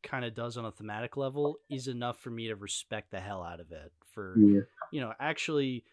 [0.04, 3.44] kind of does on a thematic level is enough for me to respect the hell
[3.44, 4.62] out of it for yeah.
[4.92, 5.84] you know actually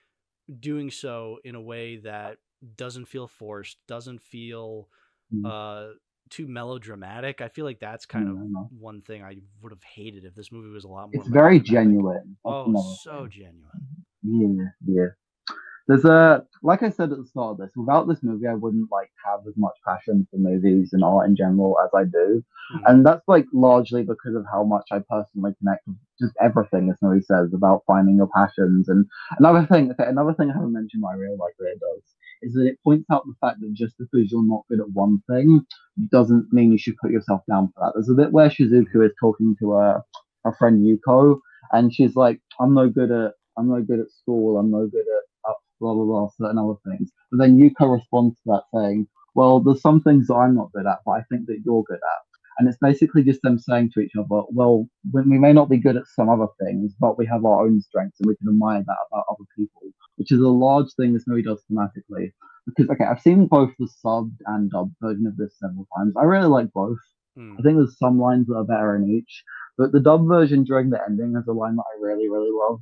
[0.61, 2.39] doing so in a way that
[2.77, 4.89] doesn't feel forced doesn't feel
[5.35, 5.45] mm.
[5.45, 5.93] uh
[6.29, 7.41] too melodramatic.
[7.41, 8.37] I feel like that's kind of
[8.77, 11.61] one thing i would have hated if this movie was a lot more it's very
[11.61, 12.37] genuine.
[12.45, 13.63] Oh so genuine.
[14.23, 15.07] Yeah yeah
[15.89, 18.91] there's a like I said at the start of this, without this movie, I wouldn't
[18.91, 22.43] like have as much passion for movies and art in general as I do,
[22.75, 22.79] mm-hmm.
[22.87, 26.99] and that's like largely because of how much I personally connect with just everything this
[27.03, 28.89] movie says about finding your passions.
[28.89, 29.07] And
[29.39, 32.03] another thing, okay, another thing I haven't mentioned that I really like that it does
[32.43, 35.23] is that it points out the fact that just because you're not good at one
[35.29, 35.61] thing
[36.11, 37.93] doesn't mean you should put yourself down for that.
[37.95, 40.03] There's a bit where Shizuku is talking to a,
[40.45, 41.39] a friend Yuko,
[41.73, 44.59] and she's like, "I'm no good at I'm no good at school.
[44.59, 45.26] I'm no good at
[45.81, 49.81] blah blah blah certain other things." But then you correspond to that saying, "Well, there's
[49.81, 52.23] some things that I'm not good at, but I think that you're good at."
[52.59, 55.97] And it's basically just them saying to each other, "Well, we may not be good
[55.97, 59.07] at some other things, but we have our own strengths, and we can admire that
[59.11, 59.83] about other people."
[60.17, 62.33] Which is a large thing this movie does thematically.
[62.67, 66.15] Because okay, I've seen both the subbed and dubbed version of this several times.
[66.17, 66.99] I really like both.
[67.37, 67.55] Hmm.
[67.59, 69.45] I think there's some lines that are better in each,
[69.77, 72.81] but the dub version during the ending has a line that I really, really love,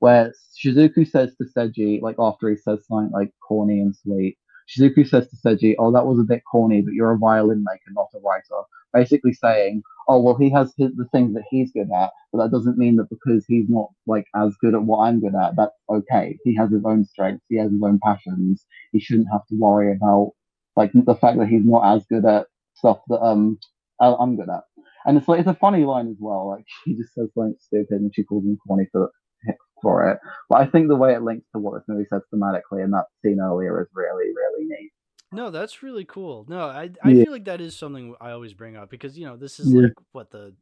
[0.00, 0.32] where
[0.62, 5.28] Shizuku says to Seiji, like after he says something like corny and sweet, Shizuku says
[5.30, 8.18] to Seiji, "Oh, that was a bit corny, but you're a violin maker, not a
[8.18, 12.42] writer." Basically saying, "Oh, well, he has his, the things that he's good at, but
[12.42, 15.56] that doesn't mean that because he's not like as good at what I'm good at,
[15.56, 16.38] that's okay.
[16.44, 18.66] He has his own strengths, he has his own passions.
[18.92, 20.32] He shouldn't have to worry about
[20.76, 23.58] like the fact that he's not as good at stuff that um
[24.00, 24.64] I'm good at."
[25.06, 26.48] And it's like it's a funny line as well.
[26.48, 29.10] Like she just says something stupid and she calls him corny for
[29.82, 30.18] for it.
[30.48, 33.06] But I think the way it links to what this movie says thematically in that
[33.22, 34.90] scene earlier is really, really neat.
[35.32, 36.46] No, that's really cool.
[36.48, 37.24] No, I I Yeah.
[37.24, 39.82] feel like that is something I always bring up because you know this is Yeah.
[39.82, 40.54] like what the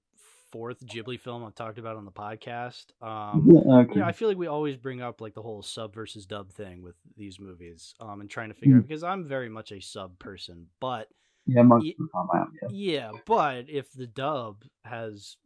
[0.50, 2.86] fourth Ghibli film I've talked about on the podcast.
[3.02, 3.94] Um, Yeah, okay.
[3.94, 6.52] you know, I feel like we always bring up like the whole sub versus dub
[6.52, 8.88] thing with these movies, um, and trying to figure out Mm.
[8.88, 11.08] because I'm very much a sub person, but
[11.46, 12.52] yeah, most Ye- of the time I am.
[12.62, 12.68] Yeah.
[13.12, 15.36] yeah, but if the dub has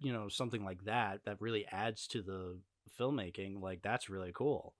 [0.00, 2.56] you know something like that that really adds to the
[2.88, 4.74] filmmaking, like that's really cool.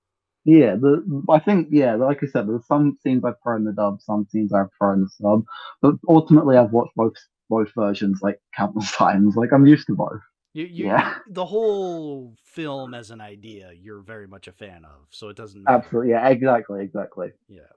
[0.44, 3.73] Yeah, the I think yeah, like I said, there's some scenes I prefer in the
[3.73, 5.44] dub, some scenes I prefer in the sub.
[5.83, 7.14] But ultimately, I've watched both
[7.51, 9.37] both versions like countless times.
[9.37, 10.21] Like I'm used to both.
[10.53, 11.14] You, you, Yeah.
[11.27, 15.62] the whole film as an idea, you're very much a fan of, so it doesn't
[15.62, 15.77] matter.
[15.77, 17.33] Absolutely, yeah, exactly, exactly.
[17.49, 17.73] Yeah.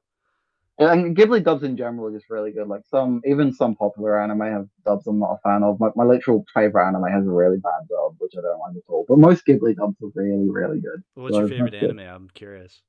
[0.79, 2.67] And Ghibli dubs in general are just really good.
[2.67, 5.79] Like some, even some popular anime have dubs I'm not a fan of.
[5.79, 8.83] Like my literal favorite anime has a really bad dub, which I don't like at
[8.87, 9.05] all.
[9.07, 11.03] But most Ghibli dubs are really, really good.
[11.15, 11.91] What's So your favorite good.
[11.91, 11.99] anime?
[11.99, 12.81] I'm curious.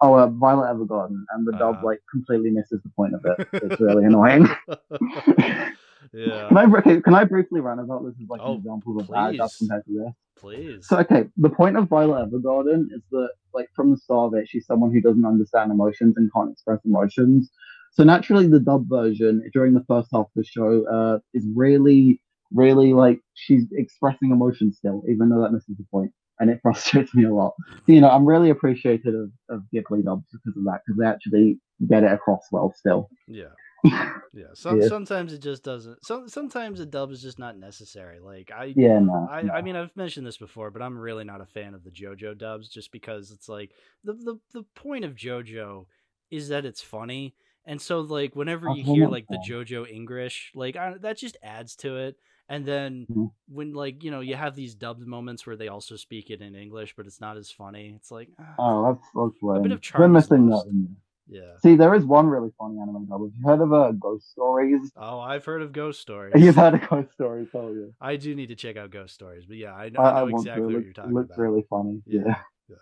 [0.00, 1.86] Oh, uh, Violet Evergarden, and the dub Uh-huh.
[1.86, 3.38] like completely misses the point of it.
[3.62, 4.48] It's really annoying.
[6.12, 6.48] yeah.
[6.48, 9.08] Can I okay, can I briefly rant about this as like Oh, an example of
[9.08, 9.56] a bad dub please.
[9.58, 10.14] compared to this?
[10.38, 10.86] Please.
[10.88, 14.48] So okay, the point of Violet Evergarden is that like from the start of it,
[14.48, 17.50] she's someone who doesn't understand emotions and can't express emotions.
[17.92, 22.20] So naturally, the dub version during the first half of the show uh, is really,
[22.52, 27.14] really like she's expressing emotions still, even though that misses the point, and it frustrates
[27.14, 27.52] me a lot.
[27.86, 31.58] You know, I'm really appreciative of, of Ghibli dubs because of that, because they actually
[31.86, 33.08] get it across well still.
[33.28, 33.52] Yeah.
[33.84, 34.46] Yeah.
[34.54, 34.88] Some, Yeah.
[34.88, 36.04] Sometimes it just doesn't.
[36.04, 38.18] Some, sometimes a dub is just not necessary.
[38.20, 39.28] Like I, Yeah, no.
[39.30, 39.52] I, no.
[39.52, 42.38] I mean, I've mentioned this before, but I'm really not a fan of the JoJo
[42.38, 43.72] dubs, just because it's like
[44.04, 45.86] the the, the point of JoJo
[46.30, 47.34] is that it's funny,
[47.66, 49.38] and so like whenever you hear like the.
[49.46, 52.16] JoJo English, like I, that just adds to it.
[52.48, 53.30] And then Mhm.
[53.48, 56.54] when like you know you have these dubbed moments where they also speak it in
[56.54, 57.94] English, but it's not as funny.
[57.96, 59.62] It's like ah, Oh, that's that's lame.
[59.62, 60.02] bit of charm.
[60.02, 60.88] We're missing that.
[61.32, 61.56] Yeah.
[61.62, 63.22] See, there is one really funny anime dub.
[63.22, 64.90] Have you heard of uh, Ghost Stories?
[64.96, 66.34] Oh, I've heard of Ghost Stories.
[66.36, 67.86] You've heard of Ghost Stories, oh yeah.
[68.00, 70.26] I do need to check out Ghost Stories, but yeah, I know, I, I know
[70.26, 70.62] I exactly.
[70.62, 71.38] It what looks, you're talking looks about.
[71.38, 72.02] really funny.
[72.06, 72.36] Yeah.
[72.68, 72.76] Yeah.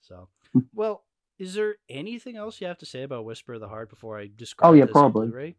[0.00, 0.28] So,
[0.74, 1.04] well,
[1.38, 4.30] is there anything else you have to say about Whisper of the Heart before I
[4.34, 5.54] describe Oh, yeah, probably.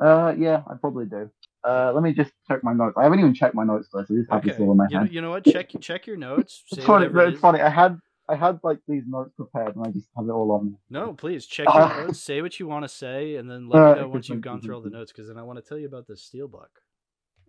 [0.00, 1.30] Uh, yeah, I probably do.
[1.62, 2.96] Uh, let me just check my notes.
[2.96, 4.56] I haven't even checked my notes though, so I just have Okay.
[4.62, 5.44] all in my You know, you know what?
[5.44, 6.64] Check check your notes.
[6.72, 7.06] It's funny.
[7.06, 7.60] it It's funny.
[7.60, 7.98] I had
[8.30, 10.66] I had like these notes prepared, and I just have it all on.
[10.66, 10.72] me.
[10.88, 12.20] No, please check your Uh, notes.
[12.20, 14.74] Say what you want to say, and then let me know once you've gone through
[14.76, 16.68] all the notes, because then I want to tell you about this steelbook.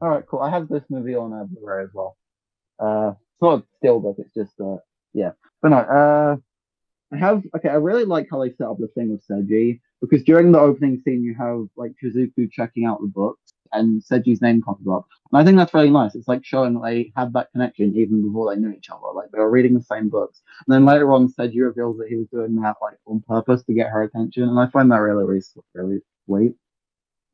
[0.02, 0.40] All right, cool.
[0.40, 2.18] I have this movie on uh, Blu-ray as well.
[2.80, 4.16] Uh, it's not a steelbook.
[4.18, 4.78] It's just uh,
[5.14, 5.32] yeah.
[5.62, 6.36] But no, uh,
[7.14, 7.70] I have okay.
[7.70, 11.02] I really like how they set up the thing with Seiji because during the opening
[11.06, 15.42] scene you have like Shizuku checking out the books and Seiji's name comes up, and
[15.42, 16.16] I think that's really nice.
[16.16, 19.14] It's like showing that they had that connection even before they knew each other.
[19.14, 22.16] Like they were reading the same books, and then later on Seiji reveals that he
[22.18, 25.26] was doing that like on purpose to get her attention, and I find that really
[25.26, 25.42] really
[25.74, 26.56] really sweet.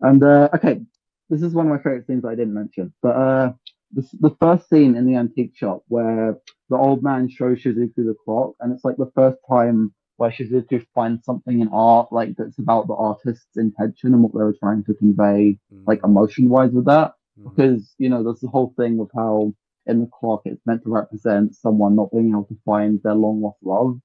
[0.02, 0.82] And uh, okay,
[1.30, 3.54] this is one of my favorite scenes I didn't mention, but uh,
[3.91, 6.38] the, the first scene in the antique shop where
[6.69, 10.86] the old man shows Shizuku the clock, and it's like the first time where Shizuku
[10.93, 14.84] find something in art like that's about the artist's intention and what they were trying
[14.86, 17.13] to convey, like Mm, emotion wise with that.
[17.39, 17.43] mhm.
[17.49, 19.53] Because you know, there's the whole thing with how
[19.88, 23.41] in the clock it's meant to represent someone not being able to find their long
[23.41, 23.99] lost love.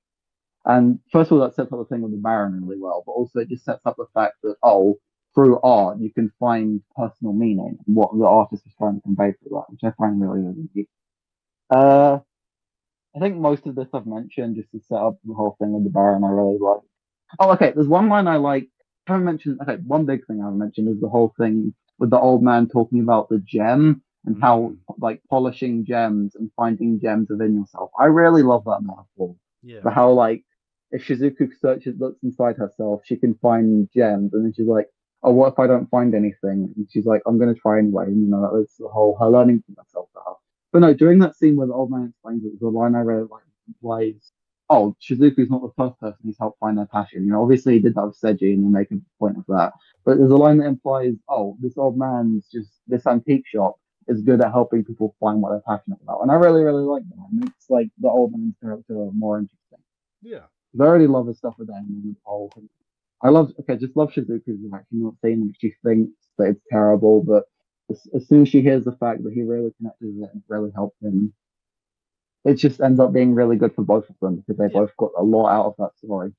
[0.64, 3.12] And first of all, that sets up the thing with the Baron really well, but
[3.12, 4.98] also it just sets up the fact that oh,
[5.34, 9.32] through art you can find personal meaning and what the artist was trying to convey
[9.32, 10.88] through that, which I find really really neat.
[11.70, 12.20] Uh,
[13.14, 15.84] I think most of this I've mentioned just to set up the whole thing with
[15.84, 16.24] the Baron.
[16.24, 16.80] I really like.
[17.38, 17.72] Oh, okay.
[17.74, 18.68] There's one line I like.
[19.06, 19.58] I haven't mentioned.
[19.62, 22.68] Okay, one big thing I haven't mentioned is the whole thing with the old man
[22.68, 24.76] talking about the gem and how Mm.
[24.98, 27.90] like polishing gems and finding gems within yourself.
[27.98, 29.34] I really love that metaphor.
[29.62, 29.80] Yeah.
[29.82, 30.44] For how like
[30.92, 34.88] if Shizuku searches looks inside herself, she can find gems, and then she's like,
[35.22, 38.20] "Oh, what if I don't find anything?" And she's like, "I'm gonna try anyway." And
[38.22, 40.34] you know, that was the whole her learning from herself to her.
[40.72, 43.28] But no, during that scene where the old man explains it, the line I really
[43.30, 44.32] like implies,
[44.70, 47.80] "Oh, Shizuku's not the first person who's helped find their passion." You know, obviously he
[47.80, 49.74] did that with Seiji, and they make a point of that.
[50.04, 54.20] But there's a line that implies, "Oh, this old man's just this antique shop." Is
[54.20, 57.14] good at helping people find what they're passionate about, and I really, really like that.
[57.14, 59.78] It makes like the old man's character more interesting.
[60.22, 60.46] Yeah,
[60.80, 62.68] I already love his stuff with them and whole thing.
[63.22, 67.22] I love okay, just love Shizuku's reaction, not saying that she thinks that it's terrible,
[67.22, 67.44] but
[67.90, 70.42] as, as soon as she hears the fact that he really connected with it and
[70.48, 71.32] really helped him,
[72.44, 74.80] it just ends up being really good for both of them because they Yeah.
[74.80, 76.32] both got a lot out of that story.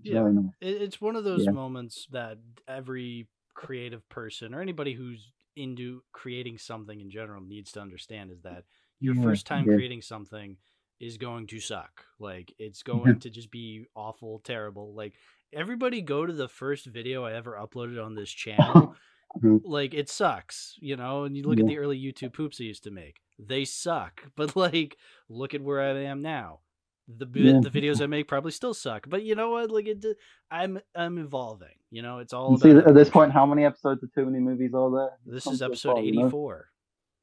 [0.00, 0.20] It's Yeah.
[0.20, 0.44] really nice.
[0.60, 1.52] It's one of those Yeah.
[1.52, 7.80] moments that every creative person or anybody who's into creating something in general needs to
[7.80, 8.64] understand is that
[9.00, 9.74] your Yeah, first time yeah.
[9.74, 10.56] creating something
[11.00, 12.04] is going to suck.
[12.18, 14.94] Like it's going to just be awful, terrible.
[14.94, 15.14] Like
[15.52, 18.94] everybody go to the first video I ever uploaded on this channel.
[19.42, 19.60] Mhm.
[19.64, 22.84] like it sucks, you know, and you look at the early YouTube poops I used
[22.84, 23.20] to make.
[23.38, 24.22] They suck.
[24.36, 24.96] But like
[25.28, 26.60] look at where I am now.
[27.08, 27.60] The Yeah.
[27.60, 29.08] the videos I make probably still suck.
[29.08, 29.70] But you know what?
[29.70, 30.04] Like it
[30.50, 31.76] I'm I'm evolving.
[31.90, 34.38] You know, it's all about see, at this point, how many episodes of Too Many
[34.40, 35.10] Movies are there?
[35.26, 36.26] This is episode know?
[36.26, 36.70] 84.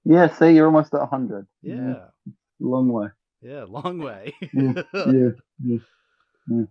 [0.06, 1.48] Yeah, see, you're almost at 100.
[1.62, 2.08] Yeah.
[2.60, 3.08] Long way.
[3.42, 4.34] Yeah, long way.
[4.54, 5.30] Yeah, yeah,
[5.64, 5.78] yeah,
[6.48, 6.64] yeah.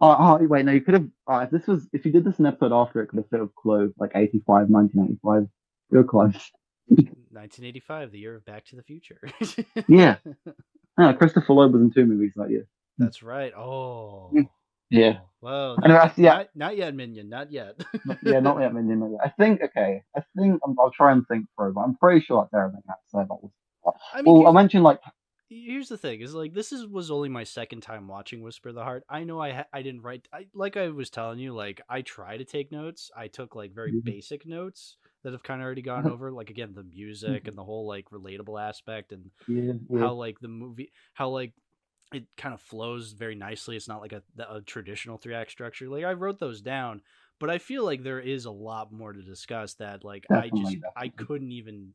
[0.00, 1.08] Oh, oh, wait, no, you could have.
[1.26, 3.40] Oh, if this was, if you did this an episode after, it could have fit
[3.40, 5.48] of close, like 85, 1985.
[5.90, 6.34] You're close.
[6.88, 9.20] 1985, the year of Back to the Future.
[9.88, 10.16] Yeah.
[11.18, 12.66] Christopher Lloyd was in two movies that year.
[12.98, 13.52] That's right.
[13.54, 14.32] Oh.
[14.90, 15.18] Yeah.
[15.40, 15.76] Whoa.
[15.80, 16.34] Not, I- yeah.
[16.34, 17.28] not, not yet, Minion.
[17.28, 17.82] Not yet.
[18.04, 19.00] Not- yeah, not yet, Minion.
[19.00, 19.20] not yet.
[19.24, 22.42] I think, okay, I think, I'm, I'll try and think through, but I'm pretty sure
[22.52, 23.92] that's everything I have to say.
[24.14, 25.00] I mean, Well, I mentioned, like,
[25.48, 28.74] here's the thing: is like this is was only my second time watching Whisper of
[28.74, 29.04] the Heart.
[29.08, 30.28] I know I ha- I didn't write.
[30.32, 33.10] I like I was telling you, like I try to take notes.
[33.16, 34.00] I took like very Mhm.
[34.04, 36.32] basic notes that have kind of already gone over.
[36.32, 40.38] Like again, the music and the whole like relatable aspect and yeah, yeah, how like
[40.40, 41.54] the movie how like
[42.12, 45.88] it kind of flows very nicely it's not like a, a traditional three act structure
[45.88, 47.02] like i wrote those down
[47.40, 50.78] but i feel like there is a lot more to discuss that like i just
[50.78, 51.94] Definitely, i couldn't even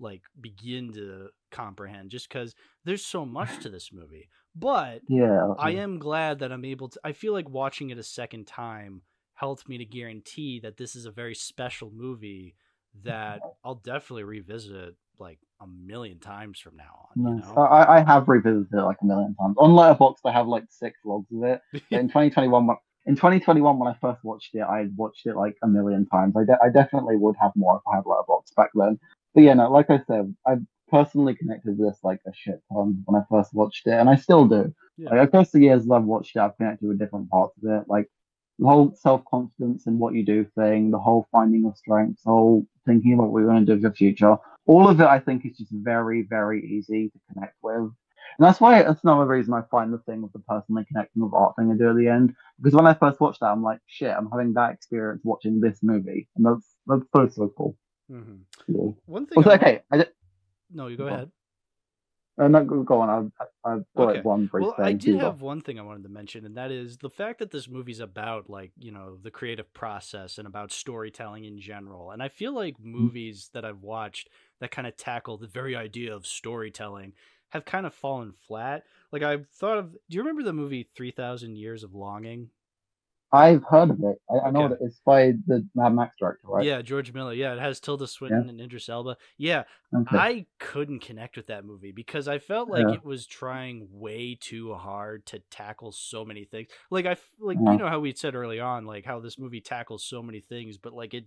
[0.00, 5.52] like begin to comprehend just because there's so much to this movie but yeah.
[5.58, 9.02] i am glad that i'm able to i feel like watching it a second time
[9.34, 12.54] helped me to guarantee that this is a very special movie
[13.02, 18.04] that i'll definitely revisit like a million times from now on you know I, I
[18.04, 19.56] have revisited it like a million times.
[19.58, 21.60] On Letterboxd, I have like six logs of it.
[21.90, 25.66] In 2021, when- in 2021, when I first watched it, I watched it like a
[25.68, 26.34] million times.
[26.36, 28.98] I, de- I definitely would have more if I had Letterboxd back then.
[29.34, 30.56] But yeah, no, like I said, I
[30.90, 34.16] personally connected with this like a shit ton when I first watched it, and I
[34.16, 34.74] still do.
[34.96, 35.10] Yeah.
[35.10, 37.84] Like across the years that I've watched it, I've connected with different parts of it,
[37.88, 38.08] like
[38.58, 42.30] the whole self confidence in what you do thing, the whole finding your strengths, the
[42.30, 44.36] whole thinking about what you're going to do with your future.
[44.66, 47.90] All of it, I think, is just very, very easy to connect with.
[48.38, 51.32] And that's why that's another reason I find the thing with the personally connecting with
[51.34, 52.34] art thing I do at the end.
[52.58, 55.78] Because when I first watched that, I'm like, shit, I'm having that experience watching this
[55.82, 56.28] movie.
[56.36, 57.76] And that's that's so, so cool.
[58.10, 58.40] Mhm.
[58.68, 58.92] Yeah.
[59.06, 59.38] One thing.
[59.38, 60.04] Also, I- okay, I, di-
[60.72, 61.30] No, you go Go ahead.
[62.38, 63.10] uh, no, go on.
[63.40, 64.20] I've, I've got Okay.
[64.22, 64.98] one brief Well, I thing.
[64.98, 65.26] did You go.
[65.26, 68.00] have one thing I wanted to mention, and that is the fact that this movie's
[68.00, 72.10] about like you know the creative process and about storytelling in general.
[72.10, 72.90] And I feel like Mm-hmm.
[72.90, 74.28] movies that I've watched
[74.60, 77.12] that kind of tackle the very idea of storytelling
[77.50, 78.84] have kind of fallen flat.
[79.12, 79.92] Like I've thought of.
[79.92, 82.50] Do you remember the movie Three Thousand Years of Longing?
[83.32, 84.16] I've heard of it.
[84.28, 86.64] I, I know that it's by the Mad Max director, right?
[86.64, 87.32] Yeah, George Miller.
[87.32, 89.16] Yeah, it has Tilda Swinton and Idris Elba.
[89.38, 89.64] Yeah,
[89.94, 90.16] Okay.
[90.16, 92.94] I couldn't connect with that movie because I felt like Yeah.
[92.94, 96.68] it was trying way too hard to tackle so many things.
[96.90, 97.62] Like I like Yeah.
[97.62, 97.76] you uh-huh.
[97.76, 100.92] know how we said early on like how this movie tackles so many things but
[100.92, 101.24] like it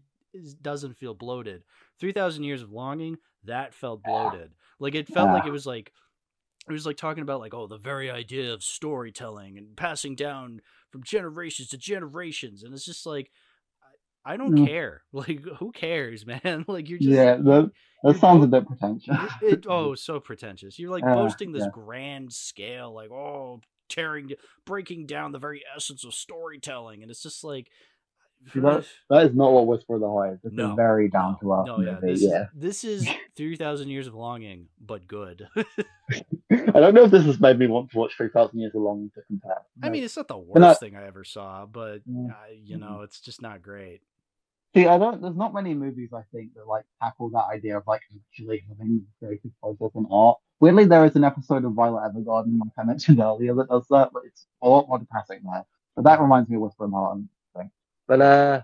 [0.62, 1.64] doesn't feel bloated.
[2.00, 4.12] 3000 Years of Longing, that felt Yeah.
[4.30, 4.52] bloated.
[4.80, 5.92] Like it felt like it was like
[6.70, 10.62] it was like talking about like oh the very idea of storytelling and passing down
[10.94, 13.32] from generations to generations and it's just like
[14.26, 14.66] I, don't Mm.
[14.66, 15.04] care.
[15.14, 16.66] Like who cares, man?
[16.68, 17.72] Like you're just yeah, that,
[18.04, 19.16] that sounds a bit pretentious.
[19.42, 21.70] it, oh so pretentious you're like Yeah, boasting this yeah.
[21.72, 24.32] grand scale like oh tearing
[24.66, 27.70] breaking down the very essence of storytelling and it's just like
[28.52, 30.40] See, that, that is not what Whisper of the Heart is.
[30.44, 32.08] It's No, a very down to earth no yeah movie.
[32.14, 32.42] this, Yeah.
[32.44, 35.48] Is, this is 3000 years of longing but good
[36.52, 39.22] I don't know if this has made me want to watch 3,000 Years Along to
[39.28, 39.62] compare.
[39.82, 42.28] i mean it's not the worst But thing i ever saw but Yeah.
[42.32, 44.02] uh, you know it's just not great
[44.76, 45.22] See, I don't.
[45.22, 49.06] There's not many movies I think that like tackle that idea of like actually having
[49.06, 50.40] the creative process in art.
[50.62, 54.10] Weirdly, there is an episode of Violet Evergarden, like I mentioned earlier, that does that,
[54.12, 55.64] but it's a lot more depressing there.
[55.96, 57.20] But that reminds me of Whisper in Heart.
[58.08, 58.62] But uh,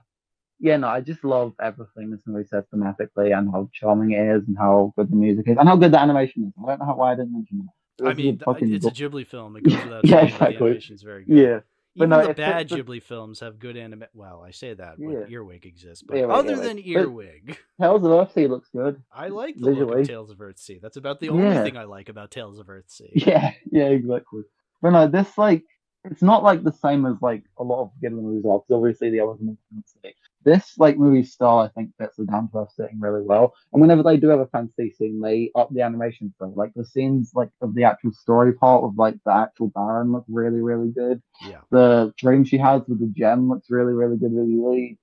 [0.60, 4.48] yeah, no, I just love everything this movie says thematically and how charming it is
[4.48, 6.54] and how good the music is and how good the animation is.
[6.64, 8.08] I don't know how, why I didn't mention that.
[8.10, 9.58] I mean, it's a Ghibli film.
[9.58, 10.54] It goes without yeah, saying, exactly.
[10.54, 11.38] but the animation's very good.
[11.38, 11.60] Yeah.
[11.96, 14.06] Even no, the bad the- Ghibli films have good anime.
[14.14, 15.26] Well, I say that when Yeah.
[15.28, 16.64] Earwig exists, but Earwig, other Earwig.
[16.64, 19.02] than But- Earwig, Tales of Earthsea looks good.
[19.12, 20.02] I like the look Visually.
[20.02, 20.80] of Tales of Earthsea.
[20.82, 21.64] That's about the only Yeah.
[21.64, 23.10] thing I like about Tales of Earthsea.
[23.16, 24.44] Yeah, yeah, exactly.
[24.82, 25.64] But no, this like
[26.06, 29.10] it's not like the same as like a lot of Ghibli movies are, because obviously
[29.10, 30.16] the others are more fantasy.
[30.46, 33.54] This like movie style, I think, fits the earth setting really well.
[33.74, 36.48] And whenever they do have a fantasy scene, they up the animation for.
[36.48, 40.24] Like the scenes like of the actual story part of like the actual Baron look
[40.30, 41.22] really, really good.
[41.46, 41.60] Yeah.
[41.72, 44.98] The dream she has with the gem looks really, really good visually.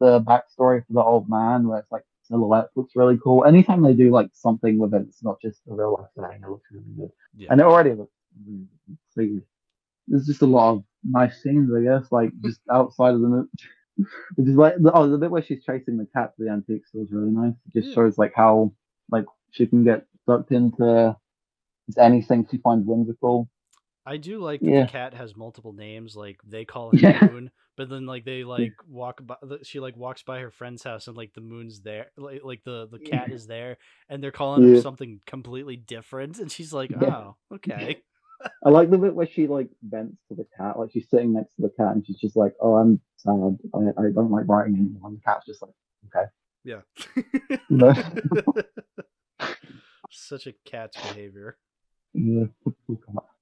[0.00, 3.44] The backstory for the old man, where it's like silhouette, looks really cool.
[3.44, 6.40] Anytime they do like something with it, it's not just a real life thing.
[6.42, 7.10] It looks really good.
[7.36, 7.48] Yeah.
[7.50, 8.14] And it already looks
[9.14, 9.42] really good.
[10.08, 10.16] Yeah.
[10.16, 12.42] There's just a lot of nice scenes, I guess, like mm.
[12.44, 13.48] just outside of the movie.
[14.36, 16.86] Which is like the, oh the bit where she's chasing the cat to the antique
[16.86, 17.54] store is really nice.
[17.66, 17.94] It just Yeah.
[17.94, 18.72] shows like how
[19.10, 21.16] like she can get sucked into
[21.98, 23.48] anything she finds whimsical.
[24.06, 24.82] I do like that Yeah.
[24.82, 26.14] the cat has multiple names.
[26.16, 27.26] Like they call it Yeah.
[27.26, 29.36] Moon, but then like they like walk by.
[29.64, 32.06] She like walks by her friend's house and like the moon's there.
[32.16, 33.78] Like like the the cat is there,
[34.08, 36.38] and they're calling her something completely different.
[36.38, 37.04] And she's like, Yeah.
[37.04, 38.00] "Oh, okay."
[38.64, 41.54] I like the bit where she like vents to the cat, like she's sitting next
[41.56, 43.58] to the cat and she's just like, "Oh, I'm sad.
[43.74, 45.72] I, I don't like writing anymore." And the cat's just like,
[46.06, 46.26] "Okay."
[46.64, 46.82] Yeah.
[50.10, 51.56] Such a cat's behavior.
[52.14, 52.44] Yeah.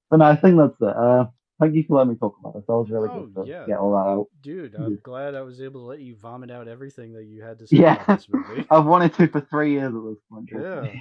[0.09, 0.95] But no, I think that's it.
[0.95, 1.25] Uh,
[1.59, 2.63] thank you for letting me talk about this.
[2.65, 3.65] That was really Oh, good to yeah.
[3.65, 4.27] get all that out.
[4.41, 7.59] Dude, I'm glad I was able to let you vomit out everything that you had
[7.59, 8.65] to say Yeah, about this movie.
[8.71, 10.49] I've wanted to for three years at this point.
[10.49, 10.93] Yeah.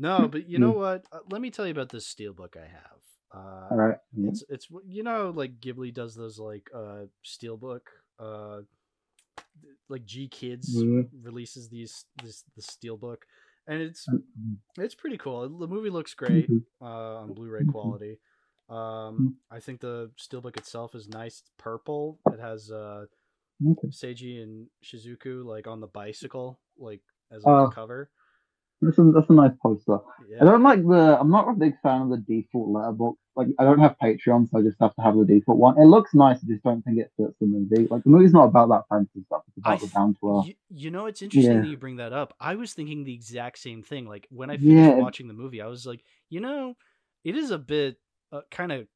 [0.00, 1.04] No, but you know what?
[1.12, 2.98] Uh, let me tell you about this steelbook I have.
[3.34, 3.98] Uh, All right.
[4.16, 4.30] Yeah.
[4.30, 7.82] It's it's you know like Ghibli does those like uh steelbook
[8.18, 8.60] uh
[9.88, 11.08] like GKIDS Mhm.
[11.22, 13.18] releases these this the steelbook
[13.66, 15.48] and it's Mm, it's pretty cool.
[15.48, 16.64] The movie looks great mhm.
[16.80, 17.72] uh on Blu-ray Mhm.
[17.72, 18.18] quality.
[18.68, 21.40] Um I think the steelbook itself is nice.
[21.40, 22.18] It's purple.
[22.32, 23.06] It has uh.
[23.90, 27.00] Seiji and Shizuku like on the bicycle like
[27.30, 27.50] as Oh.
[27.50, 28.10] on the cover.
[28.80, 29.98] That's a, that's a nice poster.
[30.40, 31.18] I don't like the.
[31.20, 33.18] I'm not a big fan of the default letterbox.
[33.34, 35.80] Like, I don't have Patreon, so I just have to have the default one.
[35.80, 36.38] It looks nice.
[36.42, 37.88] I just don't think it fits the movie.
[37.88, 39.42] Like, the movie's not about that fancy stuff.
[39.56, 40.46] It's I about the down to earth.
[40.46, 41.60] You, you know, it's interesting Yeah.
[41.62, 42.34] that you bring that up.
[42.40, 44.06] I was thinking the exact same thing.
[44.06, 44.94] Like when I finished Yeah.
[44.94, 46.76] watching the movie, I was like, you know,
[47.24, 47.98] it is a bit
[48.30, 48.86] uh, kind of,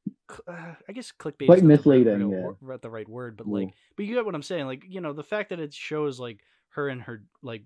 [0.47, 2.77] uh, I guess clickbait Like is not the right misleading, yeah.
[2.83, 3.53] the right word, but Yeah.
[3.53, 4.67] like, but you get what I'm saying.
[4.67, 6.41] Like, you know, the fact that it shows like
[6.73, 7.63] her in her like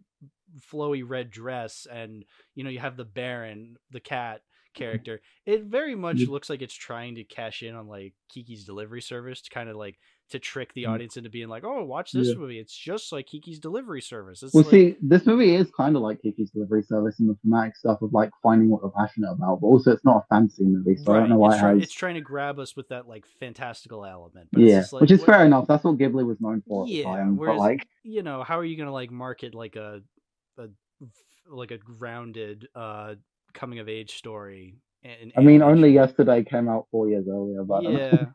[0.72, 4.42] flowy red dress, and you know, you have the Baron, the cat
[4.74, 5.20] character.
[5.46, 6.32] It very much mm-hmm.
[6.32, 9.76] looks like it's trying to cash in on like Kiki's delivery service to kind of
[9.76, 9.98] like
[10.30, 10.88] to trick the Mm.
[10.90, 12.34] audience into being like, "Oh, watch this Yeah.
[12.34, 12.58] movie.
[12.58, 16.02] It's just like Kiki's Delivery Service." It's Well, like, see, this movie is kind of
[16.02, 19.60] like Kiki's Delivery Service and the thematic stuff of like finding what you're passionate about,
[19.60, 21.82] but also it's not a fantasy movie, so I don't know why it's, it has.
[21.84, 24.48] it's trying to grab us with that like fantastical element.
[24.52, 25.68] But yeah, like, which is what- fair enough.
[25.68, 27.36] That's what Ghibli was known for Yeah, time.
[27.36, 30.02] whereas- But like, You know, how are you gonna like market like a,
[30.58, 30.68] a
[31.48, 33.14] like a grounded uh
[33.52, 34.78] coming of age story?
[35.02, 38.26] In I mean, only yesterday came out four years earlier, but yeah.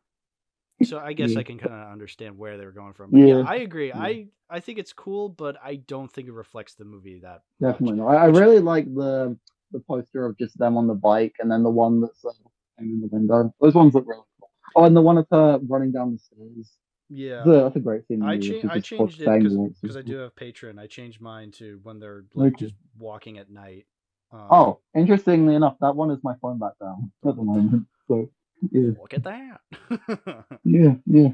[0.84, 3.16] So I guess I can kind of understand where they were going from.
[3.16, 3.44] Yeah, Yeah.
[3.48, 3.90] I agree.
[3.90, 4.00] Yeah.
[4.00, 7.74] I I think it's cool, but I don't think it reflects the movie that much.
[7.74, 8.08] Definitely not.
[8.08, 9.38] I, I really like the
[9.72, 12.32] the poster of just them on the bike, and then the one that's uh,
[12.80, 13.54] in the window.
[13.62, 14.50] Those ones look really cool.
[14.76, 16.72] Oh, and the one of her running down the stairs.
[17.10, 17.44] Yeah.
[17.44, 18.20] That's, a, that's a great scene.
[18.20, 20.80] the I, cha- I changed it because I do have Patreon.
[20.80, 22.66] I changed mine to when they're like Okay.
[22.66, 23.86] just walking at night.
[24.32, 27.86] Um, Oh, interestingly enough, that one is my phone background at the moment.
[28.08, 28.30] So
[28.72, 29.62] yeah, look at that.
[30.64, 31.30] yeah, yeah.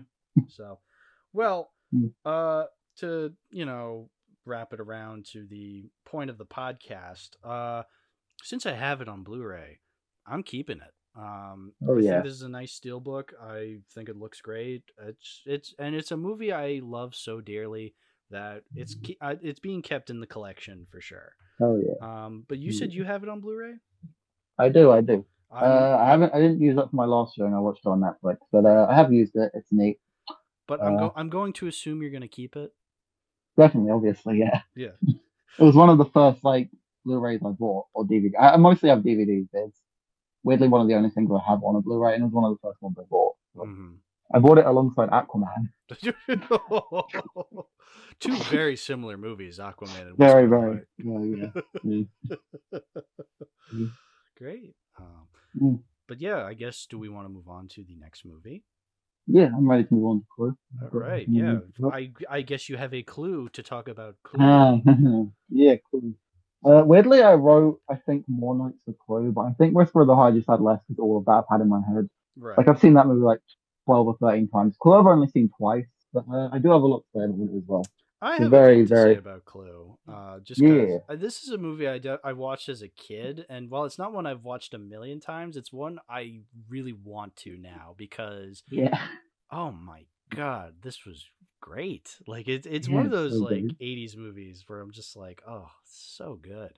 [0.47, 0.79] so,
[1.33, 2.11] well, Mm.
[2.25, 2.65] uh,
[2.97, 4.09] to you know
[4.45, 7.29] wrap it around to the point of the podcast.
[7.43, 7.83] Uh,
[8.43, 9.79] since I have it on Blu-ray,
[10.25, 10.93] I'm keeping it.
[11.17, 12.11] Um, Oh, I yeah.
[12.11, 13.33] think this is a nice steel book.
[13.41, 14.83] I think it looks great.
[15.01, 17.95] It's it's and it's a movie I love so dearly
[18.31, 19.13] that it's Mm-hmm.
[19.25, 21.31] uh, it's being kept in the collection for sure.
[21.61, 23.75] Oh yeah, Um, but you said you have it on Blu-ray.
[24.59, 25.25] I do, I do.
[25.51, 27.89] Uh, I haven't, I didn't use it for my last show, and I watched it
[27.89, 29.51] on Netflix, but uh, I have used it.
[29.53, 29.99] It's neat.
[30.67, 32.73] but I'm go- uh, I'm going to assume you're going to keep it.
[33.57, 34.61] Definitely, obviously, yeah.
[34.75, 34.89] Yeah.
[35.59, 36.69] It was one of the first like
[37.03, 38.31] Blu-rays I bought or DVD.
[38.39, 39.47] I, I mostly have DVDs.
[39.53, 39.79] It's
[40.43, 42.43] weirdly one of the only things I have on a Blu-ray, and it was one
[42.43, 43.35] of the first ones I bought.
[43.55, 43.93] So, hmm
[44.33, 45.69] I bought it alongside Aquaman.
[48.19, 50.81] Two very similar movies, Aquaman and Very, very.
[50.97, 51.49] Yeah, yeah.
[51.83, 52.79] yeah.
[53.73, 53.91] Mm.
[54.37, 54.75] Great.
[54.99, 55.27] Um,
[55.59, 55.79] Mm.
[56.07, 58.63] but yeah, I guess do we want to move on to the next movie?
[59.25, 60.57] Yeah, I'm ready to move on to Clue.
[60.81, 61.27] All right.
[61.27, 61.59] Yeah.
[61.91, 64.39] I I guess you have a clue to talk about Clue.
[64.41, 64.77] Ah,
[65.49, 66.13] yeah, Clue.
[66.65, 70.07] Uh, weirdly, I wrote, I think, more notes for Clue, but I think Whisper of
[70.07, 72.07] the Heart just had less because all of that I've had in my head.
[72.37, 72.57] right.
[72.57, 73.39] Like, I've seen that movie like
[73.85, 74.75] 12 or 13 times.
[74.81, 77.39] Clue I've only seen twice, but uh, I do have a lot to say about
[77.39, 77.85] it as well.
[78.21, 79.97] I have very, a thing to very- say about Clue.
[80.11, 80.97] Uh, just Yeah.
[81.07, 83.99] uh, this is a movie I, de- I watched as a kid, and while it's
[83.99, 88.63] not one I've watched a million times, it's one I really want to now because
[88.69, 88.99] Yeah.
[89.51, 91.25] oh my god, this was
[91.61, 92.17] great.
[92.27, 93.79] Like it's it's one of those so like good.
[93.79, 96.73] '80s movies where I'm just like, oh, so good.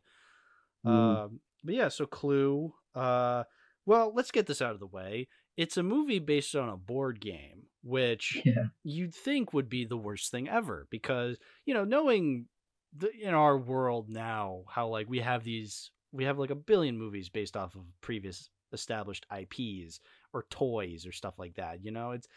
[0.86, 0.90] Mm.
[1.26, 2.74] Um, but yeah, so Clue.
[2.96, 3.44] Uh,
[3.86, 5.28] well, let's get this out of the way.
[5.58, 8.66] It's a movie based on a board game, which Yeah.
[8.84, 12.46] you'd think would be the worst thing ever because you know knowing
[12.98, 16.98] the, in our world now how like we have these we have like a billion
[16.98, 20.00] movies based off of previous established IPs
[20.34, 22.28] or toys or stuff like that you know it's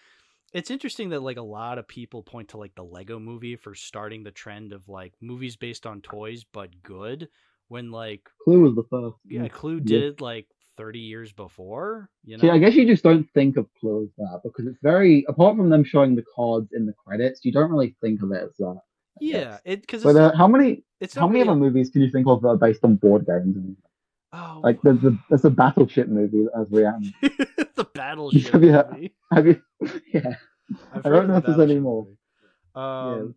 [0.53, 3.75] it's interesting that like a lot of people point to like the Lego movie for
[3.75, 7.29] starting the trend of like movies based on toys but good
[7.69, 9.17] when like Clue was the first.
[9.29, 9.85] yeah Clue Yeah.
[9.85, 10.47] did it like
[10.83, 14.11] 30 years before you know See, I guess you just don't think of Clue as
[14.19, 17.71] that because it's very, apart from them showing the cards in the credits, you don't
[17.71, 18.81] really think of it as that.
[19.19, 19.61] I yeah guess.
[19.65, 22.27] it because But uh, how many it's how many really, other movies can you think
[22.29, 23.77] of that are based on board games?
[24.33, 27.15] oh Like there's a there's a battleship movie as has Rihanna.
[27.77, 29.15] the battleship Have you movie.
[29.33, 29.63] Have you?
[30.15, 30.37] Yeah.
[30.93, 32.09] I've I don't know if there's any more.
[33.03, 33.35] yeah, um,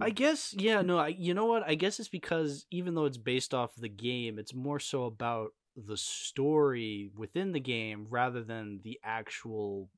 [0.00, 1.62] I guess yeah, no, I you know what?
[1.68, 5.52] I guess it's because even though it's based off the game, it's more so about
[5.76, 9.90] the story within the game rather than the actual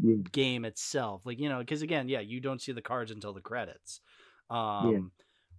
[0.00, 0.16] yeah.
[0.32, 1.24] game itself.
[1.24, 4.00] Like, you know, because again, yeah, you don't see the cards until the credits.
[4.50, 5.12] Um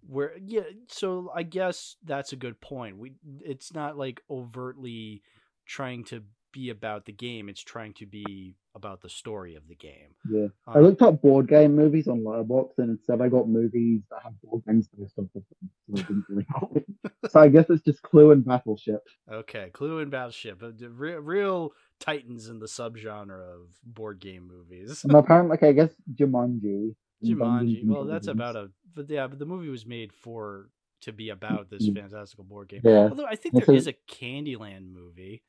[0.07, 2.97] where yeah, so I guess that's a good point.
[2.97, 5.22] We it's not like overtly
[5.66, 9.76] trying to be about the game, it's trying to be about the story of the
[9.76, 10.15] game.
[10.30, 10.47] Yeah.
[10.67, 14.24] I Um, looked up board game movies on Letterboxd and instead I got movies that
[14.24, 15.69] have board games based off of them.
[15.95, 16.45] So, I didn't really
[17.30, 19.01] so I guess it's just Clue and Battleship.
[19.32, 25.03] Okay, Clue and Battleship, uh, real, real titans in the subgenre of board game movies.
[25.03, 26.95] And apparently, okay, I guess Jumanji.
[27.24, 27.86] Jumanji.
[27.88, 30.69] Well, that's about a, but yeah, but the movie was made for
[31.01, 31.95] to be about this Mm.
[32.01, 32.82] fantastical board game.
[32.84, 33.09] Yeah.
[33.09, 35.43] Although I think there is a Candyland movie.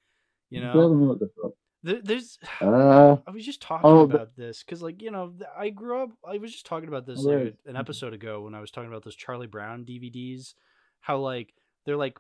[0.51, 1.17] You know,
[1.85, 2.09] let me look this up.
[2.09, 2.39] there, there's.
[2.61, 6.03] Uh, I was just talking Oh, but- about this because, like, you know, I grew
[6.03, 6.11] up.
[6.27, 9.05] I was just talking about this like, an episode ago when I was talking about
[9.05, 10.55] those Charlie Brown DVDs.
[11.01, 11.53] How like
[11.85, 12.19] they're like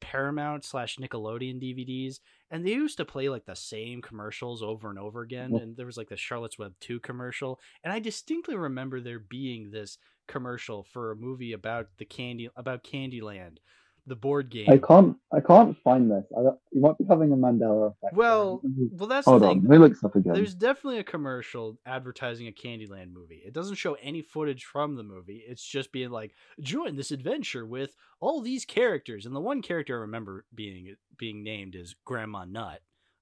[0.00, 4.98] Paramount slash Nickelodeon DVDs, and they used to play like the same commercials over and
[4.98, 5.54] over again.
[5.54, 9.70] And there was like the Charlotte's Web two commercial, and I distinctly remember there being
[9.70, 9.98] this
[10.28, 13.58] commercial for a movie about the candy about Candyland,
[14.06, 14.66] the board game.
[14.68, 15.16] I can't.
[15.32, 16.24] I can't find this.
[16.36, 18.16] I, don't- you might be having a Mandela effect.
[18.16, 18.60] Well,
[18.92, 19.60] well, that's hold the on.
[19.60, 19.62] thing.
[19.62, 20.32] Let me look this up again.
[20.32, 23.42] There's definitely a commercial advertising a Candyland movie.
[23.46, 25.42] It doesn't show any footage from the movie.
[25.46, 29.24] It's just being like, join this adventure with all these characters.
[29.26, 32.80] And the one character I remember being being named is Grandma Nut.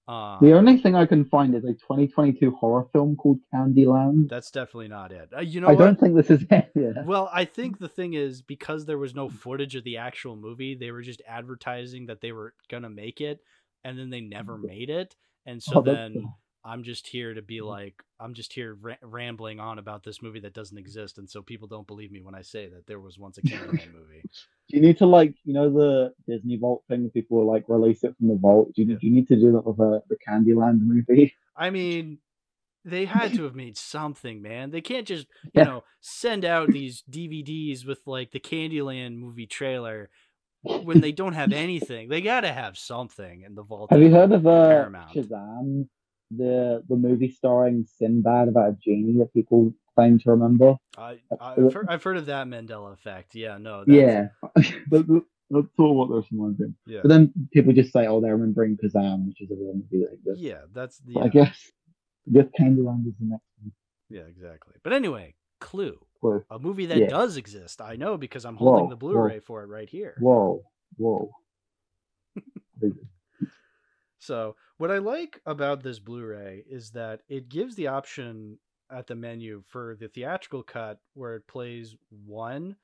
[0.08, 4.28] Um, The only thing I can find is a 2022 horror film called Candyland.
[4.28, 5.28] that's definitely not it.
[5.36, 5.78] Uh, you know I what?
[5.84, 6.70] don't think this is it.
[6.74, 7.02] Yeah.
[7.04, 10.74] Well, I think the thing is because there was no footage of the actual movie,
[10.74, 13.40] they were just advertising that they were gonna make it,
[13.84, 15.14] and then they never made it.
[15.46, 16.24] And so Oh, then
[16.64, 20.40] I'm just here to be like, I'm just here ra- rambling on about this movie
[20.40, 23.18] that doesn't exist, and so people don't believe me when I say that there was
[23.18, 24.22] once a Candyland movie.
[24.68, 27.08] Do you need to like, you know, the Disney Vault thing?
[27.10, 28.72] People like release it from the vault.
[28.74, 28.98] Do you, Yeah.
[29.00, 31.34] do you need to do that with uh, the Candyland movie?
[31.56, 32.18] I mean,
[32.84, 34.70] they had to have made something, man.
[34.70, 35.64] They can't just, you Yeah.
[35.64, 40.10] know, send out these DVDs with like the Candyland movie trailer
[40.62, 42.08] when they don't have anything.
[42.10, 43.90] They got to have something in the vault.
[43.90, 45.14] Have you heard of uh, Paramount.
[45.16, 45.88] Shazaam,
[46.30, 50.76] the the movie starring Sinbad about a genie that people claim to remember?
[50.96, 53.34] I, Uh, I've, heard, I've heard of that Mandela effect.
[53.34, 53.84] Yeah, no.
[53.84, 54.28] That's, Yeah,
[54.90, 56.64] that, that- that's of what me.
[56.64, 56.74] of.
[56.86, 60.04] yeah, But then people just say, "Oh, they're remembering Kazam, which is a real movie
[60.04, 60.60] that exists." yeah.
[60.72, 61.72] That's But yeah, I guess,
[62.28, 63.72] I guess Candyland is the next one.
[64.08, 64.74] yeah, exactly.
[64.84, 66.44] But anyway, Clue, Clue.
[66.50, 67.08] a movie that Yeah.
[67.08, 67.80] does exist.
[67.80, 68.96] I know because I'm holding Whoa, the.
[68.96, 70.14] Blu-ray for it right here.
[70.20, 70.62] Whoa,
[70.96, 71.32] whoa.
[74.22, 78.58] So, what I like about this Blu-ray is that it gives the option
[78.90, 82.76] at the menu for the theatrical cut where it plays one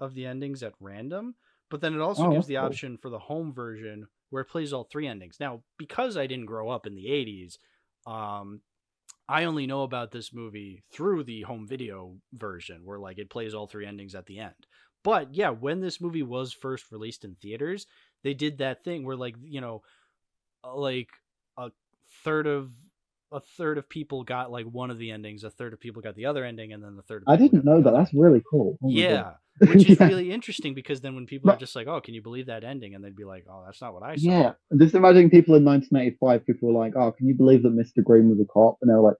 [0.00, 1.34] of the endings at random,
[1.70, 2.68] but then it also Oh, gives the cool.
[2.68, 5.36] option for the home version where it plays all three endings.
[5.38, 7.58] Now, because I didn't grow up in the 80s,
[8.06, 8.62] um
[9.28, 13.54] I only know about this movie through the home video version where like it plays
[13.54, 14.54] all three endings at the end.
[15.04, 17.86] But yeah, when this movie was first released in theaters,
[18.22, 19.82] they did that thing where like, you know,
[20.64, 21.10] uh, like
[22.24, 22.70] third of
[23.32, 26.14] a third of people got like one of the endings, a third of people got
[26.14, 27.22] the other ending, and then the third.
[27.26, 27.90] Of I didn't know that.
[27.92, 28.78] That's really cool.
[28.82, 30.06] Oh yeah, which is Yeah.
[30.06, 32.94] really interesting because then when people are just like, "Oh, can you believe that ending?"
[32.94, 35.64] and they'd be like, "Oh, that's not what I saw." Yeah, just imagine people in
[35.64, 36.46] 1985.
[36.46, 38.04] People were like, "Oh, can you believe that Mr.
[38.04, 39.16] Green was a cop?" And they were like,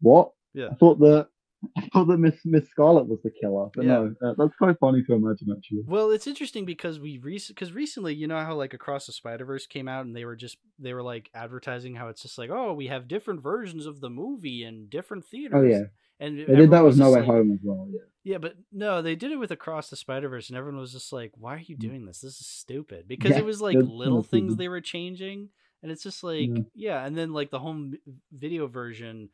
[0.00, 0.68] "What?" Yeah.
[0.70, 1.28] I thought that
[1.76, 4.08] I thought that Miss Miss Scarlet was the killer, but Yeah.
[4.20, 5.82] no, uh, that's quite funny to imagine actually.
[5.86, 9.66] Well, it's interesting because we because recently, you know how like Across the Spider Verse
[9.66, 12.74] came out and they were just they were like advertising how it's just like, "Oh,
[12.74, 15.84] we have different versions of the movie in different theaters." Oh yeah,
[16.20, 17.88] and they did that with was No Way like- Home as well.
[17.90, 20.92] Yeah, Yeah, but no, they did it with Across the Spider Verse, and everyone was
[20.92, 22.20] just like, "Why are you doing this?
[22.20, 25.50] This is stupid." Because Yeah, it was like little things they were changing,
[25.82, 26.62] and it's just like, Yeah.
[26.74, 27.06] yeah.
[27.06, 27.94] And then like the home
[28.32, 29.30] video version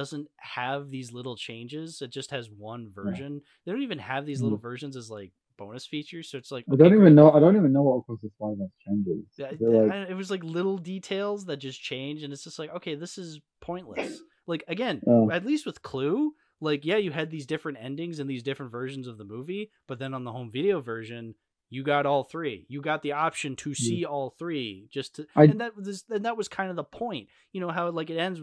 [0.00, 3.42] doesn't have these little changes; it just has one version.
[3.64, 4.44] They don't even have these Mm.
[4.44, 7.32] little versions as like bonus features, so it's like I don't even know.
[7.32, 9.24] I don't even know what Across the Spider-Verse changes.
[9.36, 12.72] Yeah, like, I- it was like little details that just change, and it's just like,
[12.78, 14.20] okay, this is pointless.
[14.46, 15.30] Like again, Oh.
[15.30, 19.06] at least with Clue, like yeah, you had these different endings and these different versions
[19.08, 21.34] of the movie, but then on the home video version,
[21.70, 22.64] you got all three.
[22.68, 26.24] You got the option to see all three, just to, I- and that was and
[26.24, 27.28] that was kind of the point.
[27.52, 28.40] You know how like it ends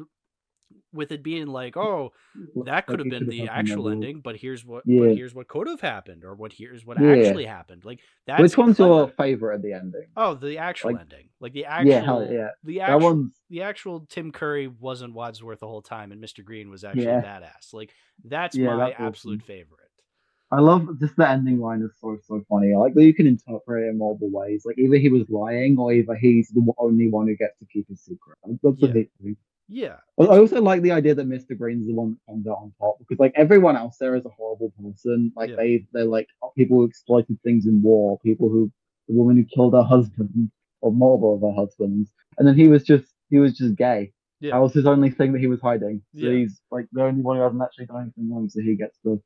[0.93, 2.11] with it being like, oh,
[2.65, 4.99] that could have been the actual ending, but here's what, Yeah.
[5.01, 7.09] but here's what could have happened, or what here's what Yeah.
[7.15, 7.83] actually happened.
[7.85, 10.05] Like that's Which one's your favorite at the ending?
[10.15, 12.49] Oh, the actual Like- ending, like the actual, yeah, hell yeah.
[12.63, 16.43] the That actual, one's the actual Tim Curry wasn't Wadsworth the whole time, and Mr.
[16.43, 17.21] Green was actually Yeah.
[17.21, 17.73] badass.
[17.73, 17.91] Like
[18.23, 19.05] that's Yeah, my that's awesome.
[19.05, 19.79] absolute favorite.
[20.51, 22.73] I love just the ending line is so so funny.
[22.73, 24.63] I like that you can interpret it in multiple ways.
[24.65, 27.87] Like either he was lying or either he's the only one who gets to keep
[27.89, 28.37] his secret.
[28.63, 28.91] That's Yeah.
[28.91, 29.35] big thing.
[29.67, 31.57] Yeah, I I also like the idea that Mr.
[31.57, 34.29] Green's the one that comes out on top because like everyone else there is a
[34.29, 35.31] horrible person.
[35.35, 35.55] Like Yeah.
[35.55, 38.71] they they're like people who exploited things in war, people who
[39.07, 40.51] the woman who killed her husband
[40.81, 44.11] or multiple of her husbands, and then he was just he was just gay.
[44.39, 44.51] Yeah.
[44.51, 46.01] That was his only thing that he was hiding.
[46.13, 46.37] So Yeah.
[46.39, 49.21] he's like the only one who hasn't actually done anything wrong, so he gets to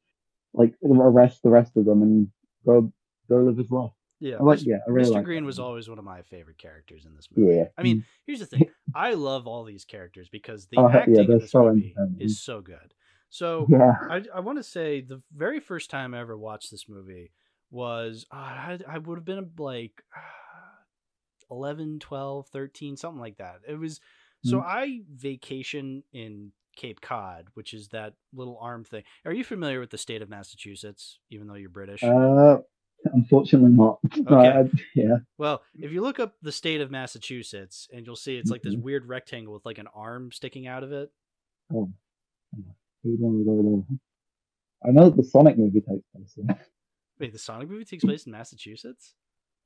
[0.54, 2.28] like arrest the rest of them and
[2.66, 2.92] go
[3.28, 3.92] go live his life.
[4.20, 4.36] Yeah.
[4.39, 4.65] I like Mr.
[4.67, 5.13] yeah, I really Mr.
[5.15, 7.55] like Green that was always one of my favorite characters in this movie.
[7.57, 7.65] yeah.
[7.78, 11.28] I mean, here's the thing: I love all these characters because the yeah, acting in
[11.28, 12.22] they're this so movie entertaining.
[12.22, 12.93] is so good.
[13.30, 13.93] So yeah.
[14.09, 17.32] I, I want to say the very first time I ever watched this movie
[17.72, 20.01] was uh, I, I would have been like
[21.51, 23.59] 11, 12, 13, something like that.
[23.67, 23.99] It was
[24.43, 24.65] so Mhm.
[24.65, 29.03] I vacation in Cape Cod, which is that little arm thing.
[29.26, 32.03] Are you familiar with the state of Massachusetts, even though you're British?
[32.03, 32.59] Uh,
[33.06, 34.00] unfortunately not.
[34.18, 34.50] No, Okay.
[34.50, 35.16] I- yeah.
[35.38, 38.76] well, if you look up the state of Massachusetts, and you'll see it's like this
[38.76, 38.82] Mhm.
[38.82, 41.12] weird rectangle with like an arm sticking out of it.
[41.74, 41.89] Oh.
[43.04, 43.86] Who don't know?
[44.86, 46.60] I know that the Sonic movie takes place there.
[47.20, 49.14] Wait, the Sonic movie takes place in Massachusetts?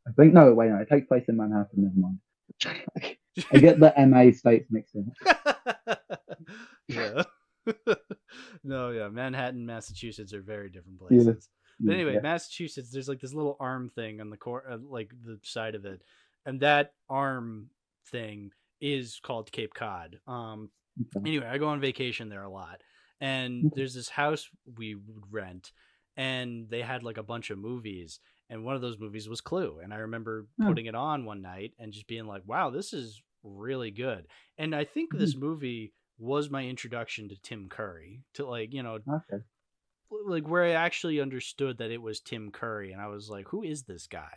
[0.07, 1.67] I think no, wait, no, it takes place in Manhattan.
[1.83, 2.19] Never mind.
[3.53, 6.01] I get the MA states mixed up.
[6.87, 7.23] yeah.
[8.63, 9.07] no, yeah.
[9.09, 11.33] Manhattan, Massachusetts are very different Yeah.
[11.85, 12.21] But anyway, Yeah.
[12.21, 15.85] Massachusetts, there's like this little arm thing on the core, uh, like the side of
[15.85, 16.03] it,
[16.45, 17.71] and that arm
[18.07, 18.51] thing
[18.81, 20.19] is called Cape Cod.
[20.27, 20.71] Um,
[21.01, 21.25] Okay.
[21.25, 22.83] anyway, I go on vacation there a lot,
[23.21, 23.73] and Mhm.
[23.75, 25.71] there's this house we would rent,
[26.17, 28.19] and they had like a bunch of movies,
[28.49, 31.73] and one of those movies was Clue, and I remember putting it on one night
[31.79, 36.49] and just being like, "Wow, this is really good," and I think this movie was
[36.49, 39.43] my introduction to Tim Curry, to like you know Okay.
[40.27, 43.63] Like where I actually understood that it was Tim Curry, and I was like, "Who
[43.63, 44.33] is this guy?"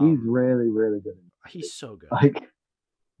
[0.00, 1.18] He's Um, really, really good.
[1.48, 2.10] he's so good.
[2.10, 2.42] Like,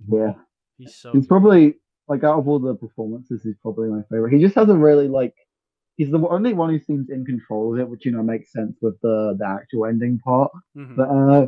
[0.08, 0.34] yeah,
[0.78, 1.28] He's so he's good.
[1.28, 1.74] probably
[2.06, 4.32] like out of all the performances, he's probably my favorite.
[4.32, 5.34] He just has a really like.
[5.96, 8.76] He's the only one who seems in control of it, which you know makes sense
[8.80, 10.52] with the the actual ending part.
[10.76, 10.96] Mhm.
[10.96, 11.46] But uh,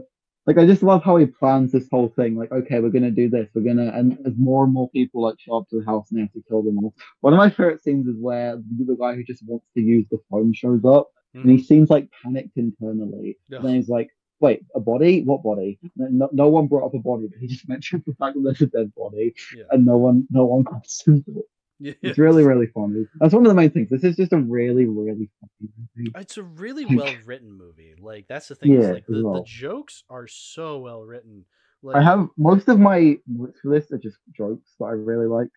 [0.50, 2.36] like I just love how he plans this whole thing.
[2.36, 3.48] Like, okay, we're gonna do this.
[3.54, 6.18] We're gonna, and as more and more people like show up to the house and
[6.18, 6.92] they have to kill them all.
[7.20, 10.18] One of my favorite scenes is where the, guy who just wants to use the
[10.28, 11.62] phone shows up, and he hmm.
[11.62, 13.38] seems like panicked internally.
[13.48, 13.58] Yeah.
[13.58, 15.22] And then he's like, "Wait, a body?
[15.22, 18.34] What body?" No, no one brought up a body, but he just mentioned the fact
[18.34, 19.64] that there's a dead body, Yeah.
[19.70, 21.44] and no one, no one questions it.
[21.80, 23.06] It's really, really funny.
[23.18, 23.88] That's one of the main things.
[23.90, 26.12] This is just a really, really funny movie.
[26.16, 27.94] It's a really well written movie.
[27.98, 28.74] Like that's the thing.
[28.74, 31.44] is Yeah, like as the, the jokes are so well written.
[31.82, 33.16] Like I have most of my
[33.64, 35.48] this are just jokes that I really like.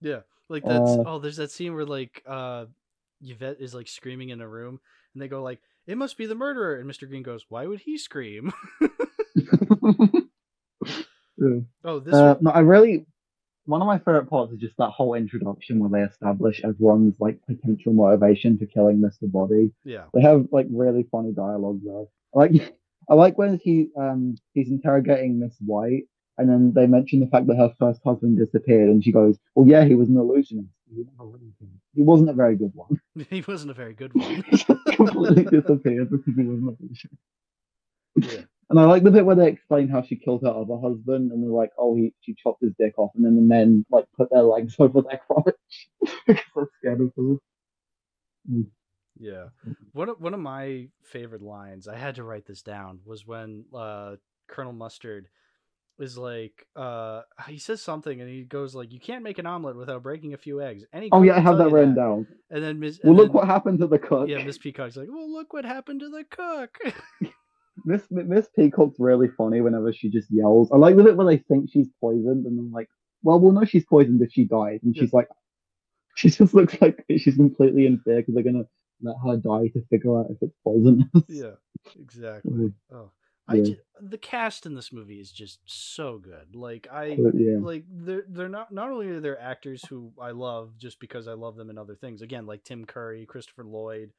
[0.00, 2.66] yeah, like that's Uh, oh, there's that scene where like uh
[3.22, 4.80] Yvette is like screaming in a room,
[5.14, 7.08] and they go like, "It must be the murderer," and Mr.
[7.08, 8.52] Green goes, "Why would he scream?"
[11.40, 11.60] Yeah.
[11.84, 13.06] oh, this Uh, no, I really,
[13.66, 17.40] one of my favorite parts is just that whole introduction where they establish everyone's like
[17.46, 19.30] potential motivation for killing Mr.
[19.30, 19.72] Body.
[19.84, 20.04] Yeah.
[20.14, 22.04] They have like really funny dialogue there.
[22.34, 22.74] I like
[23.08, 26.04] I like when he um he's interrogating Miss White
[26.38, 29.66] and then they mention the fact that her first husband disappeared and she goes, Well
[29.68, 30.68] yeah, he was an illusionist.
[30.88, 31.04] He,
[31.94, 33.00] he wasn't a very good one.
[33.30, 34.42] he wasn't a very good one.
[34.92, 37.20] completely disappeared because he wasn't a illusionist.
[38.16, 38.44] yeah.
[38.70, 41.42] And I like the bit where they explain how she killed her other husband, and
[41.42, 44.30] they're like, "Oh, he she chopped his dick off," and then the men like put
[44.30, 45.88] their legs over their crotch
[46.26, 47.36] because they're scared of her.
[49.18, 49.46] Yeah.
[49.92, 53.64] One of one of my favorite lines, I had to write this down, was when
[53.74, 54.16] uh
[54.48, 55.26] Colonel Mustard
[55.98, 59.76] is like uh he says something and he goes like you can't make an omelet
[59.76, 60.84] without breaking a few eggs.
[60.92, 62.26] Any Oh yeah, I have that written down.
[62.50, 64.28] And then Miss Well, look then- what happened to the cook.
[64.28, 66.78] Yeah, Miss Peacock's like, "Well, look what happened to the cook."
[67.84, 70.70] Miss Miss Peacock's really funny whenever she just yells.
[70.72, 72.88] I like the bit where they think she's poisoned, and then like,
[73.22, 75.02] well, we'll know she's poisoned if she dies, and Yeah.
[75.02, 75.28] she's like,
[76.16, 78.66] she just looks like she's completely in fear because they're gonna
[79.02, 81.06] let her die to figure out if it's poisonous.
[81.28, 81.52] yeah,
[81.98, 82.52] exactly.
[82.52, 82.72] Mhm.
[82.92, 83.10] Oh,
[83.48, 83.62] I Yeah.
[83.64, 86.54] ju- the cast in this movie is just so good.
[86.54, 87.58] Like I yeah.
[87.60, 91.32] like they're they're not not only are there actors who I love just because I
[91.34, 92.22] love them in other things.
[92.22, 94.12] Again, like Tim Curry, Christopher Lloyd,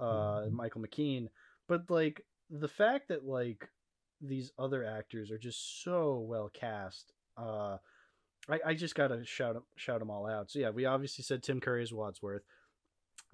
[0.00, 1.28] uh, Michael McKean,
[1.68, 3.68] but like the fact that like
[4.20, 7.12] these other actors are just so well cast.
[7.36, 7.76] Uh,
[8.48, 10.50] I, I just gotta shout shout them all out.
[10.50, 12.42] So yeah, we obviously said Tim Curry as Wadsworth,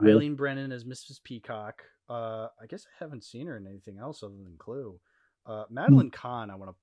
[0.03, 0.11] Yeah.
[0.13, 1.23] Eileen Brennan as Mrs.
[1.23, 1.83] Peacock.
[2.09, 4.99] Uh, I guess I haven't seen her in anything else other than Clue.
[5.47, 6.77] Uh, Madeline Kahn, I want to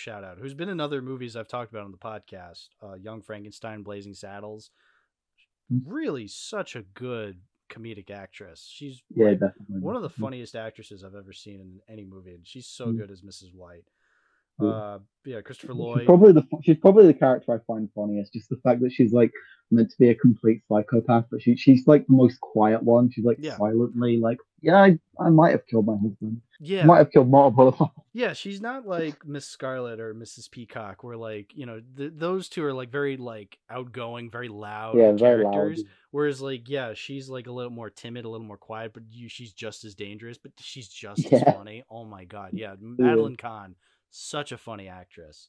[0.00, 2.68] shout out, who's been in other movies I've talked about on the podcast.
[2.82, 4.70] Uh, Young Frankenstein, Blazing Saddles.
[5.72, 5.82] Mm.
[5.86, 7.40] Really, such a good
[7.72, 8.68] comedic actress.
[8.70, 9.80] She's yeah, definitely.
[9.80, 10.20] one of the Mhm.
[10.20, 12.98] funniest actresses I've ever seen in any movie, and she's so Mm.
[12.98, 13.52] good as Mrs.
[13.54, 13.88] White.
[14.60, 14.68] Yeah.
[14.68, 16.06] Uh, yeah, Christopher She's Lloyd.
[16.06, 18.32] probably the she's probably the character I find funniest.
[18.32, 19.30] Just the fact that she's like
[19.70, 23.08] meant to be a complete psychopath, but she she's like the most quiet one.
[23.10, 23.56] She's like Yeah.
[23.56, 26.40] silently like, yeah, I, I might have killed my husband.
[26.60, 27.88] Yeah, Might have killed multiple of them.
[28.12, 30.50] Yeah, she's not like Miss Scarlet or Mrs.
[30.50, 34.98] Peacock, where like you know th- those two are like very like outgoing, very loud
[34.98, 35.52] yeah, very loud.
[35.54, 35.84] characters.
[36.10, 39.28] Whereas like yeah, she's like a little more timid, a little more quiet, but you
[39.28, 40.36] she's just as dangerous.
[40.38, 41.84] But she's just as funny.
[41.88, 43.76] Oh my god, yeah, Madeline Kahn,
[44.12, 45.48] such a funny actress.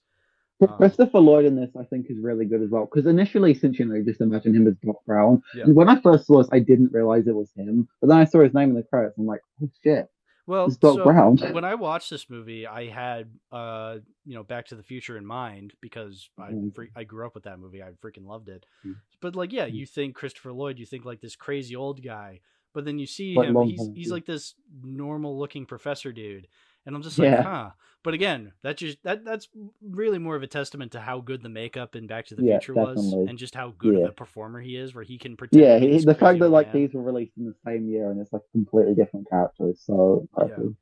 [0.61, 2.85] Um, Christopher Lloyd in this, I think, is really good as well.
[2.91, 5.43] Because initially, since you know, you just imagine him as Doc Brown.
[5.55, 5.63] Yeah.
[5.65, 7.87] And when I first saw this, I didn't realize it was him.
[7.99, 9.17] But then I saw his name in the credits.
[9.17, 10.07] I'm like, oh shit,
[10.47, 11.37] Well, it's Doc so Brown.
[11.51, 15.25] when I watched this movie, I had uh you know Back to the Future in
[15.25, 16.73] mind because I Mm.
[16.73, 17.83] fre- I grew up with that movie.
[17.83, 18.65] I freaking loved it.
[18.85, 18.95] Mm.
[19.19, 19.73] But like, yeah, Mm.
[19.73, 22.39] you think Christopher Lloyd, you think like this crazy old guy,
[22.73, 26.47] but then you see him, he's he's like this normal looking professor dude,
[26.85, 27.43] and I'm just like, Yeah.
[27.43, 27.69] huh.
[28.03, 29.47] But again, that just that that's
[29.81, 32.59] really more of a testament to how good the makeup in Back to the Yeah,
[32.59, 34.03] Future was, and just how good Yeah.
[34.05, 35.61] of a performer he is, where he can pretend.
[35.63, 36.81] Yeah, he, the fact that like man.
[36.83, 39.81] these were released in the same year and it's like completely different characters.
[39.85, 40.43] So Yeah.
[40.43, 40.75] impressive.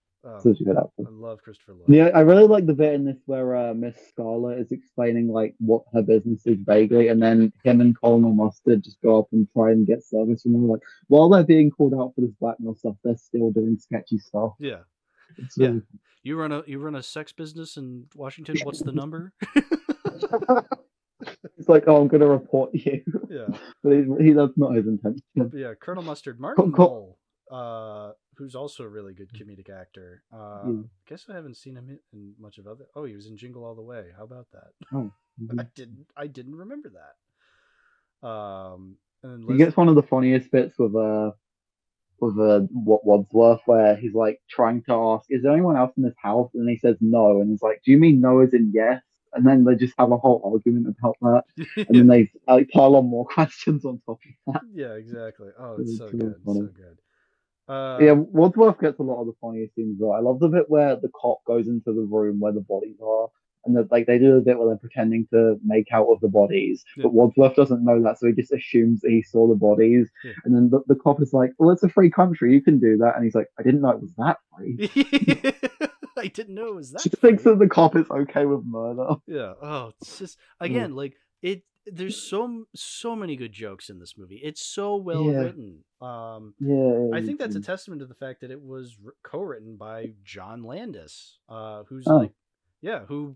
[0.43, 1.03] Such a good actor.
[1.07, 1.89] I love Christopher Lloyd.
[1.89, 5.55] Yeah, I really like the bit in this where uh, Miss Scarlet is explaining like
[5.59, 9.47] what her business is vaguely, and then him and Colonel Mustard just go up and
[9.53, 10.67] try and get service from them.
[10.67, 14.53] Like while they're being called out for this blackmail stuff, they're still doing sketchy stuff.
[14.59, 14.81] Yeah.
[15.37, 15.67] It's Yeah.
[15.69, 15.81] really
[16.23, 18.57] You run a you run a sex business in Washington.
[18.63, 19.33] What's the number?
[21.57, 23.47] it's like, oh, I'm gonna report you, yeah,
[23.83, 25.21] but he, he that's not his intention.
[25.53, 25.73] yeah.
[25.79, 27.17] Colonel Mustard, Martin co-
[27.49, 30.23] Mull, uh, who's also a really good comedic actor.
[30.33, 30.81] Uh, Yeah.
[31.07, 32.85] guess I haven't seen him in- in much of other.
[32.95, 34.07] Oh, he was in Jingle All the Way.
[34.17, 34.71] How about that?
[34.93, 35.11] Oh,
[35.59, 38.27] I didn't I didn't remember that.
[38.27, 41.31] Um, and then He gets one of the funniest bits with uh
[42.21, 46.03] with uh Wa- Wadsworth where he's like trying to ask, "Is there anyone else in
[46.03, 48.71] this house?" And he says no, and he's like, "Do you mean no as in
[48.73, 49.01] yes?"
[49.33, 51.43] And then they just have a whole argument about that,
[51.87, 54.63] and then they like pile on more questions on top of that.
[54.73, 55.49] yeah, exactly.
[55.57, 56.97] Oh, it's It's so really good, so good.
[57.67, 59.99] Uh, yeah, Wadsworth gets a lot of the funniest scenes.
[59.99, 62.97] Though I love the bit where the cop goes into the room where the bodies
[63.03, 63.29] are.
[63.65, 66.27] And that, like they do a bit where they're pretending to make out of the
[66.27, 67.03] bodies, Yeah.
[67.03, 70.09] but Wadsworth doesn't know that, so he just assumes that he saw the bodies.
[70.23, 70.31] Yeah.
[70.45, 72.97] And then the, the cop is like, "Well, it's a free country, you can do
[72.97, 74.89] that." And he's like, "I didn't know it was that free."
[76.17, 77.01] I didn't know it was that.
[77.01, 79.15] She thinks that the cop is okay with murder.
[79.27, 79.53] Yeah.
[79.61, 81.63] Oh, it's just again like it.
[81.87, 84.39] There's so so many good jokes in this movie.
[84.43, 85.39] It's so well Yeah.
[85.39, 85.83] written.
[85.99, 90.13] Um, Yeah, I think that's a testament to the fact that it was co-written by
[90.23, 92.17] John Landis, uh, who's Oh.
[92.17, 92.33] like,
[92.81, 93.35] yeah, who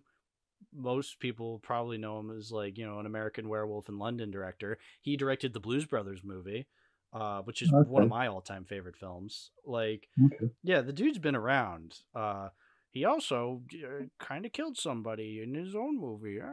[0.75, 4.77] most people probably know him as like you know an American Werewolf in London director.
[5.01, 6.67] He directed the Blues Brothers movie,
[7.13, 9.51] uh, which is one of my all-time favorite films.
[9.65, 10.51] Like, Okay.
[10.63, 11.95] yeah, the dude's been around.
[12.13, 12.49] Uh,
[12.91, 16.39] he also uh, kind of killed somebody in his own movie.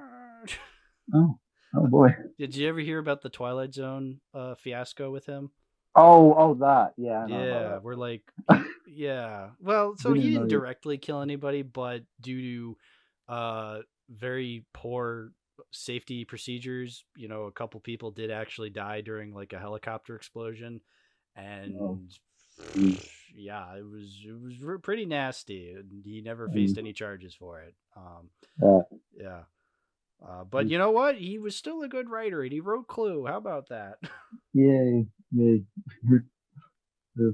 [1.15, 1.39] Oh,
[1.75, 2.11] Oh boy.
[2.39, 5.51] Did you ever hear about the Twilight Zone uh, fiasco with him?
[5.97, 6.93] Oh, oh, that.
[6.99, 7.27] Yeah.
[7.27, 8.23] Yeah, we're like,
[8.87, 9.51] yeah.
[9.61, 12.77] Well, so Didn't he didn't you- directly kill anybody, but due to
[13.33, 13.79] uh
[14.11, 15.33] very poor
[15.71, 20.81] safety procedures, you know, a couple people did actually die during like a helicopter explosion,
[21.37, 22.11] and
[22.75, 22.99] Mm.
[23.35, 26.55] yeah, it was it was pretty nasty, he never Mm.
[26.55, 27.75] faced any charges for it.
[27.97, 28.31] Um,
[28.61, 28.83] Yeah.
[29.13, 29.45] yeah.
[30.23, 30.71] Uh, but Mm.
[30.71, 31.17] you know what?
[31.17, 33.27] He was still a good writer, and he wrote Clue.
[33.27, 33.99] How about that?
[34.55, 35.07] Yay.
[35.33, 35.65] Yay.
[37.17, 37.31] Yeah.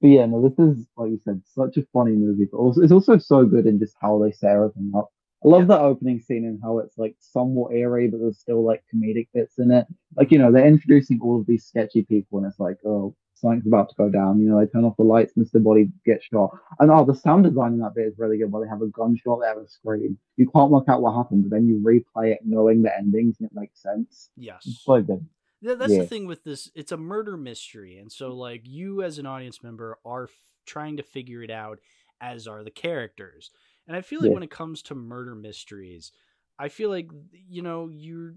[0.00, 2.92] But yeah, no, this is like you said, such a funny movie, but also it's
[2.92, 5.10] also so good in just how they set everything up.
[5.44, 5.66] I love Yeah.
[5.68, 9.58] that opening scene and how it's like somewhat eerie, but there's still like comedic bits
[9.58, 9.86] in it.
[10.16, 13.66] Like you know, they're introducing all of these sketchy people, and it's like, oh, something's
[13.66, 14.38] about to go down.
[14.38, 15.62] You know, they turn off the lights, Mr.
[15.62, 18.52] Body gets shot, and oh, the sound design in that bit is really good.
[18.52, 20.16] Where they have a gunshot, they have a scream.
[20.36, 23.50] You can't work out what happened, but then you replay it knowing the endings, and
[23.50, 24.30] it makes sense.
[24.36, 24.62] yes.
[24.66, 25.26] It's so good.
[25.64, 25.98] Th- that's Yeah.
[26.02, 29.62] the thing with this it's a murder mystery and so like you as an audience
[29.62, 30.30] member are f-
[30.66, 31.78] trying to figure it out
[32.20, 33.52] as are the characters
[33.92, 34.34] and i feel like Yeah.
[34.34, 36.12] when it comes to murder mysteries
[36.58, 38.34] i feel like you know you're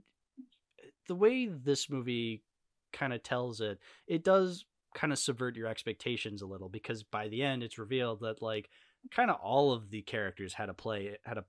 [1.07, 2.43] the way this movie
[2.91, 7.27] kind of tells it it does kind of subvert your expectations a little because by
[7.29, 8.69] the end it's revealed that like
[9.11, 11.45] kind of all of the characters had to play had a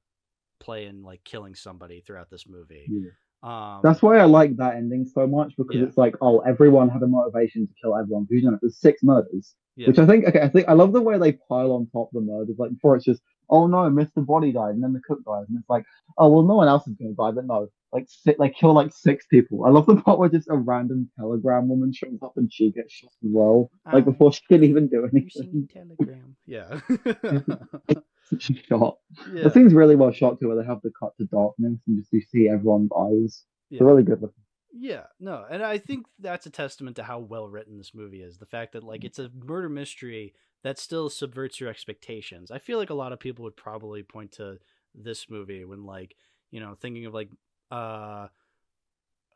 [0.60, 3.10] play in like killing somebody throughout this movie Yeah.
[3.42, 5.84] um That's why I like that ending so much because Yeah.
[5.86, 8.24] it's like, oh, everyone had a motivation to kill everyone.
[8.24, 9.86] Because you know, there's six murders, yeah.
[9.88, 12.22] which I think, okay, I think I love the way they pile on top the
[12.22, 12.56] murders.
[12.58, 13.20] Like before, it's just,
[13.50, 14.24] oh no, Mr.
[14.26, 15.84] Body died, and then the cook dies, and it's like,
[16.18, 18.72] oh well, no one else is going to die, but no, like si- they kill
[18.74, 19.64] like six people.
[19.64, 22.92] I love the part where just a random telegram woman shows up and she gets
[22.92, 25.68] shot as well, like Um, before she can even do anything.
[25.72, 26.36] Telegram?
[26.46, 26.80] Yeah.
[28.40, 28.98] She's shot.
[29.32, 29.44] yeah.
[29.44, 32.12] The thing's really well shot too, where they have the cut to darkness and just
[32.12, 33.44] you see everyone's eyes.
[33.70, 33.78] Yeah.
[33.78, 34.42] They're really good looking.
[34.78, 38.36] Yeah, no, and I think that's a testament to how well written this movie is.
[38.36, 39.06] The fact that like Mm-hmm.
[39.06, 40.34] it's a murder mystery
[40.66, 42.50] that still subverts your expectations.
[42.50, 44.58] I feel like a lot of people would probably point to
[44.94, 46.16] this movie when like,
[46.50, 47.30] you know, thinking of like
[47.70, 48.28] uh,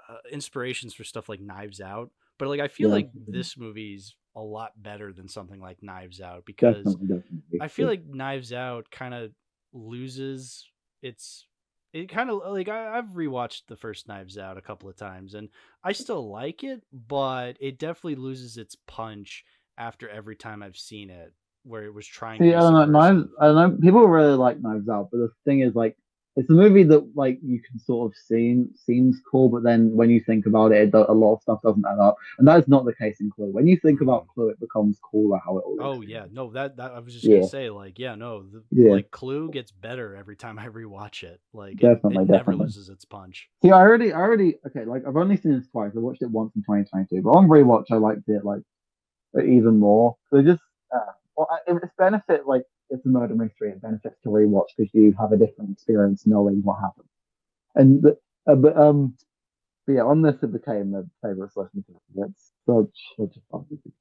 [0.08, 2.10] uh inspirations for stuff like Knives Out.
[2.38, 2.96] But like I feel Yeah.
[2.96, 7.60] like this movie's a lot better than something like Knives Out because Definitely, definitely.
[7.60, 9.32] I feel like Knives Out kind of
[9.72, 10.70] loses
[11.02, 11.46] its.
[11.92, 15.34] It kind of like I, I've rewatched the first Knives Out a couple of times,
[15.34, 15.50] and
[15.84, 19.44] I still like it, but it definitely loses its punch
[19.80, 21.32] after every time I've seen it,
[21.64, 22.40] where it was trying.
[22.40, 22.84] See, to I don't know.
[22.84, 23.28] Knives.
[23.40, 23.78] I don't know.
[23.80, 25.96] People really like Knives Out, but the thing is, like,
[26.36, 30.10] it's a movie that like you can sort of seem seems cool, but then when
[30.10, 32.60] you think about it, it do- a lot of stuff doesn't add up, and that
[32.60, 33.50] is not the case in Clue.
[33.50, 34.28] When you think about mm.
[34.34, 35.76] Clue, it becomes cooler how it all.
[35.80, 37.38] Oh yeah, no, that that I was just Yeah.
[37.38, 38.92] gonna say, like, yeah, no, the, Yeah.
[38.92, 41.40] like Clue gets better every time I rewatch it.
[41.52, 42.64] Like, it- Definitely, it, never definitely.
[42.66, 43.50] loses its punch.
[43.62, 45.92] See, I already, I already, okay, like I've only seen this twice.
[45.96, 48.62] I watched it once in 2022, but on rewatch, I liked it like
[49.38, 50.16] even more.
[50.30, 50.62] So just,
[50.94, 53.70] uh, well, it's benefit like it's a murder mystery.
[53.70, 57.08] It benefits to rewatch because you have a different experience knowing what happened.
[57.74, 59.14] And the, uh, but um,
[59.86, 61.84] but yeah, on this it became a favorite selection.
[62.16, 63.92] It's such such a fun movie.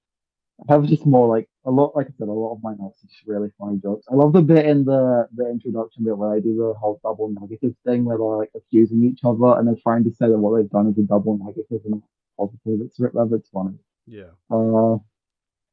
[0.67, 3.01] I have just more like a lot, like I said, a lot of my notes
[3.03, 4.05] are just really funny jokes.
[4.11, 7.29] I love the bit in the the introduction bit where they do the whole double
[7.29, 10.57] negative thing where they're like accusing each other and they're trying to say that what
[10.57, 12.03] they've done is a double negative and
[12.37, 12.81] positive.
[12.85, 13.77] It's rather it's funny.
[14.05, 14.97] Yeah, Uh,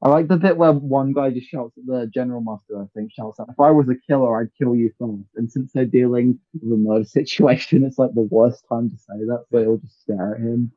[0.02, 2.80] I like the bit where one guy just shouts at the general master.
[2.82, 5.30] I think shouts out, "If I was a killer, I'd kill you first.
[5.36, 9.18] And since they're dealing with a murder situation, it's like the worst time to say
[9.26, 9.44] that.
[9.50, 10.72] So they'll just stare at him.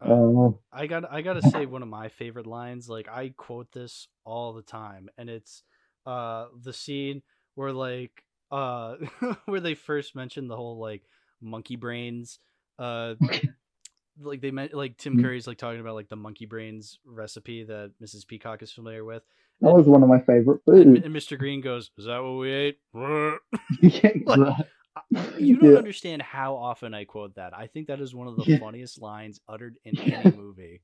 [0.00, 2.88] Uh, Uh, I got I gotta say one of my favorite lines.
[2.88, 5.62] Like I quote this all the time, and it's
[6.06, 7.22] uh the scene
[7.54, 8.96] where like uh
[9.46, 11.02] where they first mentioned the whole like
[11.40, 12.38] monkey brains.
[12.78, 13.14] Uh,
[14.20, 15.22] like they meant like Tim Mhm.
[15.22, 18.26] Curry's like talking about like the monkey brains recipe that Mrs.
[18.26, 19.22] Peacock is familiar with,
[19.60, 21.04] that was one of my favorite foods.
[21.04, 21.38] and Mr.
[21.38, 22.78] Green goes, "Is that what we ate?"
[24.26, 24.66] Like,
[25.38, 25.78] You don't Yeah.
[25.78, 27.56] understand how often I quote that.
[27.56, 28.58] I think that is one of the Yeah.
[28.58, 30.82] funniest lines uttered in any movie.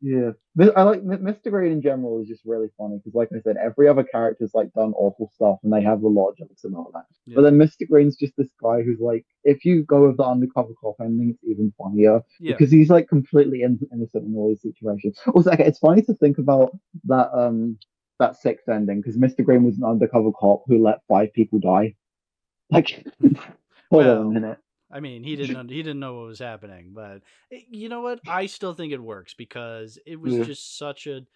[0.00, 0.30] Yeah,
[0.76, 1.50] I like Mr.
[1.50, 4.72] Green in general is just really funny because, like I said, every other character's like
[4.72, 7.04] done awful stuff and they have the of jokes and all that.
[7.26, 7.36] Yeah.
[7.36, 7.88] But then Mr.
[7.88, 11.44] Green's just this guy who's like, if you go with the undercover cop ending, it's
[11.44, 15.18] even funnier Yeah, because he's like completely innocent in all these situations.
[15.34, 17.78] Also, okay, it's funny to think about that um
[18.18, 19.44] that sixth ending because Mr.
[19.44, 21.94] Green was an undercover cop who let five people die.
[22.70, 23.04] Like,
[23.90, 24.58] hold on a minute.
[24.90, 28.20] I mean, he didn't he didn't know what was happening, but eh, you know what?
[28.26, 30.48] I still think it works because it was Yeah.
[30.48, 31.26] just such a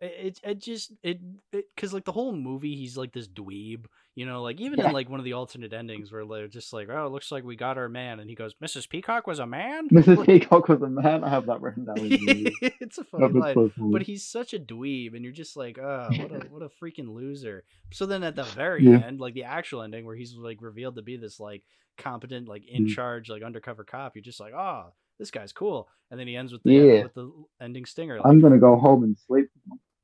[0.00, 1.20] It it, it just it
[1.52, 5.08] because like the whole movie he's like this dweeb, you know, like even in like
[5.10, 7.78] one of the alternate endings where they're just like, oh, it looks like we got
[7.78, 8.88] our man, and he goes, Mrs.
[8.88, 9.88] Peacock was a man.
[9.92, 10.24] Mrs.
[10.24, 11.24] Peacock was a man.
[11.24, 11.96] I have that written down.
[12.80, 13.54] it's a funny line.
[13.54, 13.72] so.
[13.78, 17.12] But he's such a dweeb, and you're just like, oh, what a what a freaking
[17.12, 17.64] loser.
[17.90, 18.98] So then at the very Yeah.
[19.04, 21.64] end, like the actual ending, where he's like revealed to be this like
[21.96, 22.88] competent, like in Mm.
[22.94, 25.88] charge, like undercover cop, you're just like, oh, this guy's cool.
[26.10, 27.02] And then he ends with the Yeah.
[27.02, 28.20] with the ending stinger.
[28.24, 29.48] I'm gonna go home and sleep.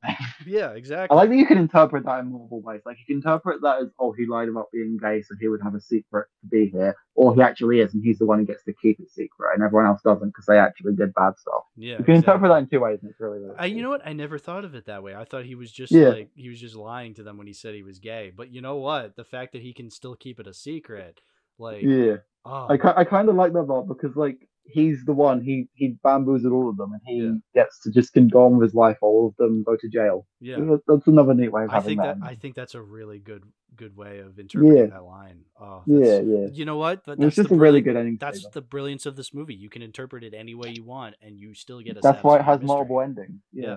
[0.47, 1.15] yeah, exactly.
[1.15, 2.83] I like that you can interpret that in multiple ways.
[2.85, 5.63] Like you can interpret that as, oh, he lied about being gay, so he would
[5.63, 8.45] have a secret to be here, or he actually is, and he's the one who
[8.45, 11.65] gets to keep it secret, and everyone else doesn't because they actually did bad stuff.
[11.77, 13.91] Yeah, You can interpret that in two ways, and it's really, really I, you know
[13.91, 14.07] what?
[14.07, 15.15] I never thought of it that way.
[15.15, 16.11] I thought he was just Yeah.
[16.11, 18.33] like he was just lying to them when he said he was gay.
[18.35, 19.17] But you know what?
[19.17, 21.21] The fact that he can still keep it a secret,
[21.59, 25.41] like, Yeah, oh, I, I kind of like that part because like he's the one
[25.43, 27.33] he he bamboozled all of them, and he Yeah.
[27.63, 28.99] gets to just can go on with his life.
[29.03, 30.27] All of them go to jail.
[30.41, 30.57] yeah.
[30.87, 32.27] That's another neat way of I having think that that.
[32.27, 33.45] I think that's a really good
[33.77, 34.87] good way of interpreting Yeah.
[34.87, 35.41] that line.
[35.61, 36.47] Oh, yeah, yeah.
[36.53, 37.05] You know what?
[37.05, 38.19] But that's just a really good ending.
[38.21, 39.55] That's the brilliance of this movie.
[39.57, 42.01] You can interpret it any way you want, and you still get a.
[42.01, 43.41] That's why it has satisfying multiple endings.
[43.53, 43.67] Yeah.
[43.67, 43.77] Yeah.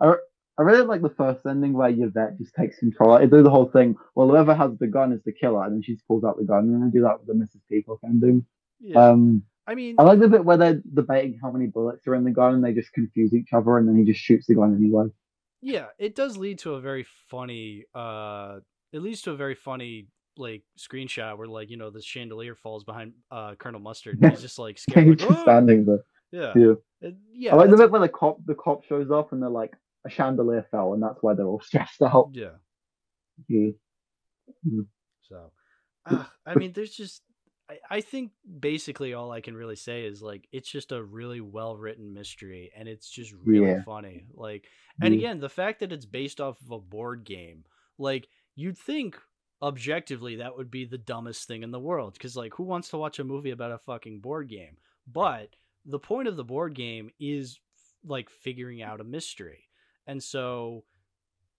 [0.00, 0.14] I,
[0.58, 3.12] I really like the first ending where Yvette just takes control.
[3.14, 3.96] I do the whole thing.
[4.14, 6.44] Well, whoever has the gun is the killer, and then she just pulls out the
[6.44, 7.62] gun, and then I do that with the Mrs.
[7.70, 8.44] Peacock ending.
[8.80, 8.98] Yeah.
[9.12, 12.24] Um, I mean, I like the bit where they're debating how many bullets are in
[12.24, 14.74] the gun, and they just confuse each other, and then he just shoots the gun
[14.74, 15.06] anyway.
[15.60, 17.84] yeah, it does lead to a very funny.
[17.94, 18.58] uh
[18.92, 20.08] It leads to a very funny
[20.38, 24.18] like screenshot where like you know the chandelier falls behind uh Colonel Mustard.
[24.20, 25.06] And he's just like scared.
[25.06, 26.04] He's Like, just standing there.
[26.32, 26.52] Yeah.
[26.56, 26.74] Yeah.
[27.02, 27.52] It- yeah.
[27.52, 30.10] I like the bit where the cop the cop shows up, and they're like a
[30.10, 32.30] chandelier fell, and that's why they're all stressed out.
[32.32, 32.56] yeah.
[33.48, 33.70] Yeah.
[35.28, 35.52] So,
[36.06, 37.22] uh, I mean, there's just,
[37.72, 41.40] I, I think basically all I can really say is like, it's just a really
[41.40, 43.84] well written mystery and it's just really Yeah.
[43.84, 44.26] funny.
[44.32, 44.68] Like,
[45.00, 47.64] and again, the fact that it's based off of a board game,
[47.98, 49.18] like, you'd think
[49.60, 52.98] objectively that would be the dumbest thing in the world because, like, who wants to
[52.98, 54.76] watch a movie about a fucking board game?
[55.06, 57.60] But the point of the board game is
[58.04, 59.68] like figuring out a mystery.
[60.06, 60.84] And so,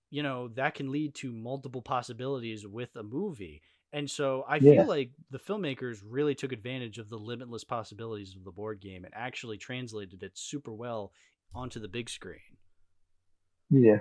[0.09, 3.61] you know, that can lead to multiple possibilities with a movie.
[3.94, 4.78] And so I Yeah.
[4.82, 9.06] feel like the filmmakers really took advantage of the limitless possibilities of the board game
[9.06, 11.14] and actually translated it super well
[11.54, 12.39] onto the big screen.
[13.70, 14.00] Yeah,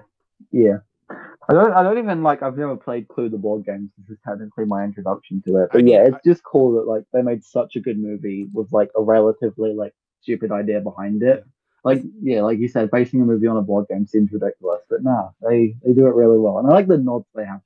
[0.51, 0.78] yeah.
[1.11, 1.72] I don't.
[1.72, 2.43] I don't even like.
[2.43, 3.90] I've never played Clue the board games.
[3.99, 5.70] This is technically my introduction to it.
[5.72, 8.49] But I yeah, I- it's just cool that like they made such a good movie
[8.55, 11.45] with like a relatively like stupid idea behind it.
[11.45, 11.51] Yeah.
[11.84, 15.03] Like yeah, like you said, basing a movie on a board game seems ridiculous, but
[15.03, 17.61] nah, they they do it really well, and I like the nods they have.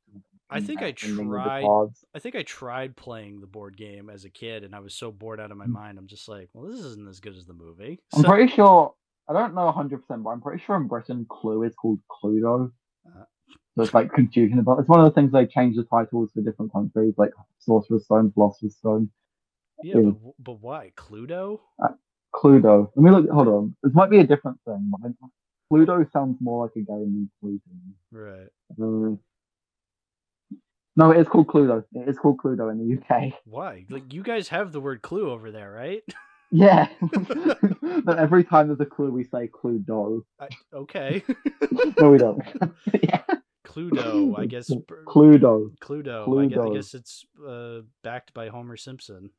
[0.49, 4.09] I think I ending with the tried- I think I tried playing the board game
[4.09, 5.71] as a kid and I was so bored out of my Mm.
[5.73, 5.99] mind.
[5.99, 8.01] I'm just like, well, this isn't as good as the movie.
[8.15, 8.95] I'm So- pretty sure.
[9.29, 12.71] I don't know 100, percent but I'm pretty sure in Britain, Clue is called Cluedo.
[13.07, 13.25] Uh.
[13.75, 14.79] So it's like confusion about.
[14.79, 18.31] It's one of the things they change the titles for different countries, like Sorcerer's Stone,
[18.33, 19.11] Philosopher's Stone.
[19.83, 20.11] yeah, yeah.
[20.11, 20.93] but, but why?
[20.97, 21.61] Cluedo?
[22.35, 22.91] Cluedo.
[22.95, 23.29] Let me look.
[23.31, 23.77] Hold on.
[23.83, 24.91] This might be a different thing.
[24.91, 25.29] but I-
[25.73, 27.61] Cluedo sounds more like a game than Cluedo.
[28.13, 28.49] Right.
[28.81, 29.17] Uh,
[30.97, 31.85] no, it is called Cluedo.
[31.95, 33.33] It is called Cluedo in the UK.
[33.45, 33.87] Why?
[33.91, 36.03] Like, you guys have the word clue over there, right?
[36.53, 36.89] Yeah.
[38.05, 40.23] but every time there's a clue, we say Cluedo.
[40.41, 41.25] I, okay.
[42.01, 42.41] No, we don't.
[43.03, 43.23] yeah.
[43.67, 44.71] Cluedo, I guess.
[44.87, 45.73] per- Cluedo.
[45.83, 46.45] Cluedo.
[46.45, 49.31] I guess, I guess it's uh, backed by Homer Simpson.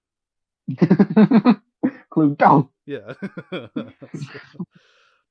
[2.13, 2.69] Cluedo.
[2.85, 3.13] Yeah.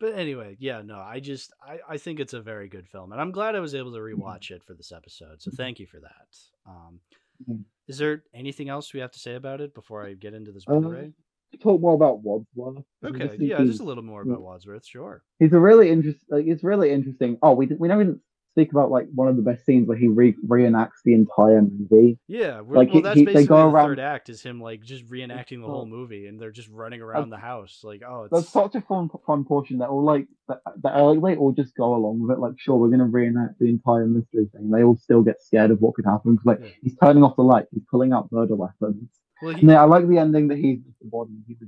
[0.01, 3.21] But anyway, yeah, no, I just I, I think it's a very good film, and
[3.21, 5.41] I'm glad I was able to rewatch it for this episode.
[5.43, 6.37] So thank you for that.
[6.67, 7.01] Um,
[7.49, 7.65] Mhm.
[7.87, 10.65] is there anything else we have to say about it before I get into this
[10.67, 11.13] Uh, Blu-ray?
[11.61, 12.85] Talk more about Wadsworth.
[13.05, 15.23] Okay, just yeah, just a little more about Wadsworth, sure.
[15.39, 16.27] He's a really interesting.
[16.31, 17.39] Like, it's really interesting.
[17.43, 18.19] Oh, we we never
[18.57, 22.19] speak about like one of the best scenes where he re- reenacts the entire movie.
[22.27, 24.61] Yeah, we're, Like, well, he- that's he- they go the around- third act is him
[24.63, 25.87] like just reenacting the whole oh.
[25.87, 27.81] movie, and they're just running around the house.
[27.85, 31.21] Like, oh, it's That's such a fun fun portion that all like that, that like
[31.23, 32.41] they all just go along with it.
[32.41, 34.71] Like, sure, we're gonna reenact the entire mystery thing.
[34.71, 36.37] They all still get scared of what could happen.
[36.39, 36.69] 'cause, like Yeah.
[36.83, 39.11] he's turning off the light, he's pulling out murder weapons.
[39.43, 41.33] well, he, yeah, I like the ending that he's just the body.
[41.47, 41.59] He's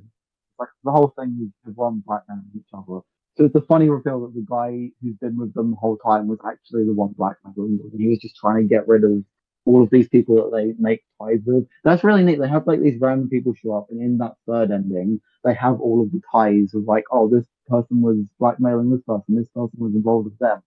[0.59, 3.01] like the whole thing is everyone blackmailing each other.
[3.39, 6.27] So it's a funny reveal that the guy who's been with them the whole time
[6.27, 7.89] was actually the one blackmailing them.
[7.93, 9.23] And he was just trying to get rid of
[9.65, 11.67] all of these people that they make ties with.
[11.85, 12.41] That's really neat.
[12.41, 15.81] They have like these random people show up, and in that third ending, they have
[15.81, 19.79] all of the ties of like, oh, this person was blackmailing this person, this person
[19.79, 20.61] was involved with them.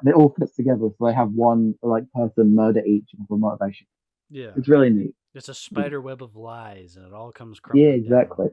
[0.00, 0.88] And it all fits together.
[0.98, 3.86] So they have one like person murder each for motivation.
[4.28, 5.14] yeah, It's really neat.
[5.34, 8.02] it's a spider web of lies, and it all comes Yeah, crumbling.
[8.02, 8.02] down.
[8.04, 8.46] exactly.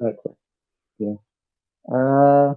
[0.00, 0.32] Exactly.
[0.98, 1.14] Yeah.
[1.92, 2.54] Uh,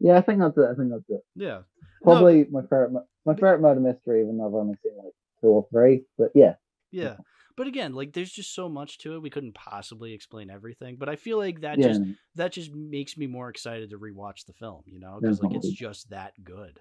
[0.00, 0.68] yeah, I think that's it.
[0.70, 1.24] I think that's it.
[1.34, 1.60] Yeah.
[2.02, 2.92] probably my favorite
[3.24, 6.04] my favorite murder mystery, even though I've only seen like two or three.
[6.18, 6.54] But yeah,
[6.90, 7.16] Yeah.
[7.56, 9.22] But again, like there's just so much to it.
[9.22, 10.96] We couldn't possibly explain everything.
[10.96, 12.02] But I feel like that yeah, just
[12.34, 15.70] that just makes me more excited to rewatch the film, you know, because like it's
[15.70, 16.80] just that good.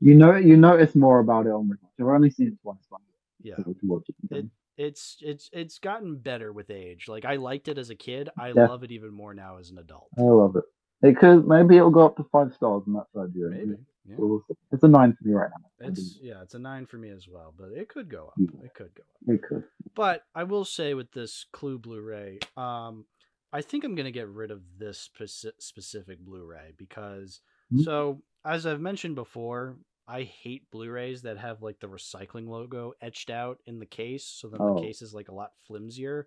[0.00, 2.00] you know, you notice more about it on rewatch.
[2.00, 3.00] I've only seen it twice, but
[3.42, 3.54] Yeah.
[3.58, 4.46] I to watch it.
[4.78, 7.06] It's it's it's gotten better with age.
[7.08, 8.30] Like I liked it as a kid.
[8.38, 8.66] I Yeah.
[8.68, 10.08] love it even more now as an adult.
[10.16, 10.64] I love it.
[11.02, 13.48] It could maybe it'll go up to five stars, and that's what I do.
[13.50, 13.76] Maybe.
[14.08, 14.14] Yeah.
[14.18, 14.42] We'll.
[14.72, 15.86] It's a nine for me right now.
[15.88, 18.34] It's yeah, it's a nine for me as well, but it could go up.
[18.36, 18.64] Yeah.
[18.64, 19.34] It could go up.
[19.34, 19.64] It could.
[19.94, 23.04] But I will say with this Clue Blu-ray, um,
[23.52, 27.40] I think I'm gonna get rid of this speci- specific Blu-ray because
[27.70, 27.80] Hmm.
[27.82, 29.76] so as I've mentioned before,
[30.06, 34.48] I hate Blu-rays that have like the recycling logo etched out in the case, so
[34.48, 34.74] that Oh.
[34.76, 36.24] the case is like a lot flimsier.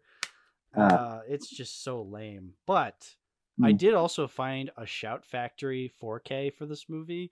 [0.76, 0.82] Ah.
[1.18, 2.54] Uh, it's just so lame.
[2.68, 3.16] But
[3.64, 3.78] I Hmm.
[3.78, 7.32] did also find a Shout Factory 4K for this movie,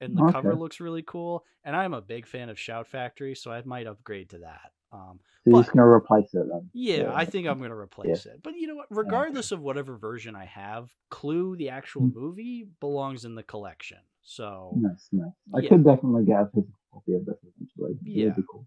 [0.00, 1.44] and the cover looks really cool.
[1.64, 4.72] And I'm a big fan of Shout Factory, so I might upgrade to that.
[4.90, 6.68] Um, So you're but- just gonna replace it then.
[6.74, 8.42] yeah, I think I'm gonna replace it.
[8.42, 8.86] But you know what?
[8.86, 8.94] okay.
[8.96, 12.14] Regardless of whatever version I have, Clue, the actual Mm.
[12.14, 13.98] movie, belongs in the collection.
[14.20, 15.32] So Nice, nice.
[15.54, 15.68] I Yeah.
[15.70, 17.98] could definitely get a physical copy of this eventually.
[18.02, 18.34] Yeah.
[18.50, 18.66] cool.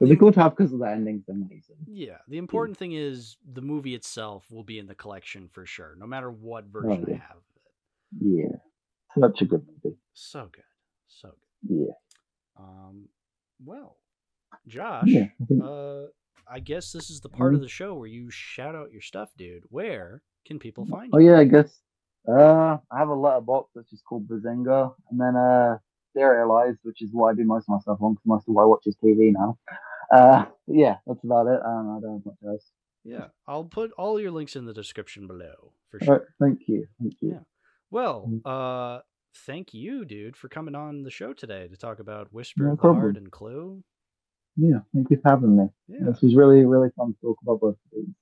[0.00, 1.76] It'd be cool to have because the ending's amazing.
[1.86, 5.94] yeah, the important thing is the movie itself will be in the collection for sure,
[5.98, 7.16] no matter what version I yeah.
[7.18, 7.62] have of it.
[8.20, 8.56] Yeah.
[9.20, 9.96] Such a good movie.
[10.14, 10.64] So good,
[11.06, 11.28] so
[11.68, 11.86] good.
[11.86, 11.94] Yeah.
[12.58, 13.08] Um,
[13.64, 13.96] well,
[14.66, 15.26] Josh, Yeah.
[15.40, 16.02] I think- uh,
[16.46, 19.30] I guess this is the part of the show where you shout out your stuff,
[19.36, 19.62] dude.
[19.70, 21.30] Where can people find Oh you?
[21.30, 21.80] yeah, I guess.
[22.28, 25.78] Uh, I have a Letterboxd which is called Bazinga, and then uh,
[26.16, 28.62] Serializd, which is what I do most of my stuff on because most of what
[28.62, 29.58] I watch is TV now.
[30.12, 31.60] Uh, yeah, that's about it.
[31.64, 32.70] Um, I don't have much else.
[33.04, 36.14] Yeah, I'll put all your links in the description below for sure.
[36.14, 37.32] right, thank you, thank you.
[37.32, 37.40] Yeah.
[37.90, 38.40] Well, Mm.
[38.46, 39.02] uh,
[39.46, 42.78] thank you, dude, for coming on the show today to talk about Whisper No of
[42.80, 43.84] the and Clue.
[44.56, 45.64] Yeah, thank you for having me.
[45.88, 48.14] Yeah, This was really, really fun to talk about both of these.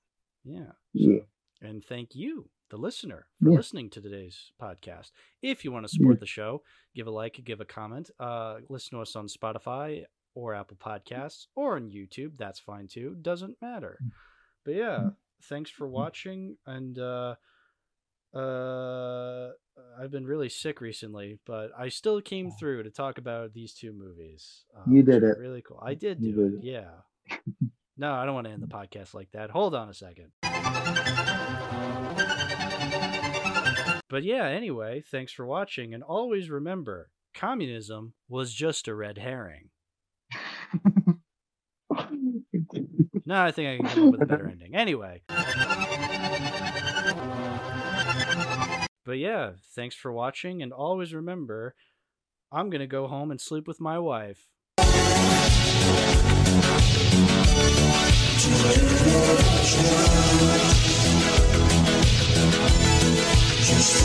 [0.45, 0.73] yeah.
[0.95, 1.21] Yeah.
[1.61, 3.57] And thank you, the listener, for Yeah.
[3.59, 5.13] listening to today's podcast.
[5.43, 5.99] If you want to Yeah.
[5.99, 6.65] support the show,
[6.95, 8.11] give a like, give a comment.
[8.19, 10.05] Uh, listen to us on Spotify
[10.35, 12.33] or Apple Podcasts or on YouTube.
[12.39, 13.17] That's fine too.
[13.21, 13.99] Doesn't matter.
[14.65, 15.11] But yeah,
[15.45, 16.57] thanks for watching.
[16.67, 17.35] And uh,
[18.35, 19.51] uh,
[20.01, 23.93] I've been really sick recently, but I still came through to talk about these two
[23.93, 24.65] movies.
[24.77, 25.37] Uh, You did it.
[25.39, 25.81] Really cool.
[25.83, 26.59] I did You do did it.
[26.59, 26.65] it.
[26.65, 27.39] Yeah.
[27.99, 29.51] No, I don't want to end the podcast like that.
[29.51, 30.33] Hold on a second.
[34.09, 35.95] But yeah, anyway, thanks for watching.
[35.95, 39.69] And always remember communism was just a red herring.
[43.25, 44.75] No, I think I can come up with a better ending.
[44.75, 45.23] Anyway.
[49.05, 50.63] But yeah, thanks for watching.
[50.63, 51.75] And always remember
[52.51, 54.47] I'm going to go home and sleep with my wife.
[63.65, 64.03] Just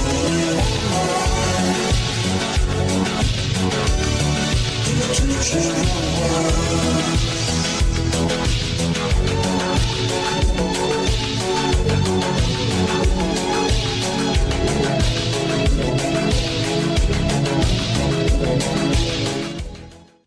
[5.13, 7.36] 只是我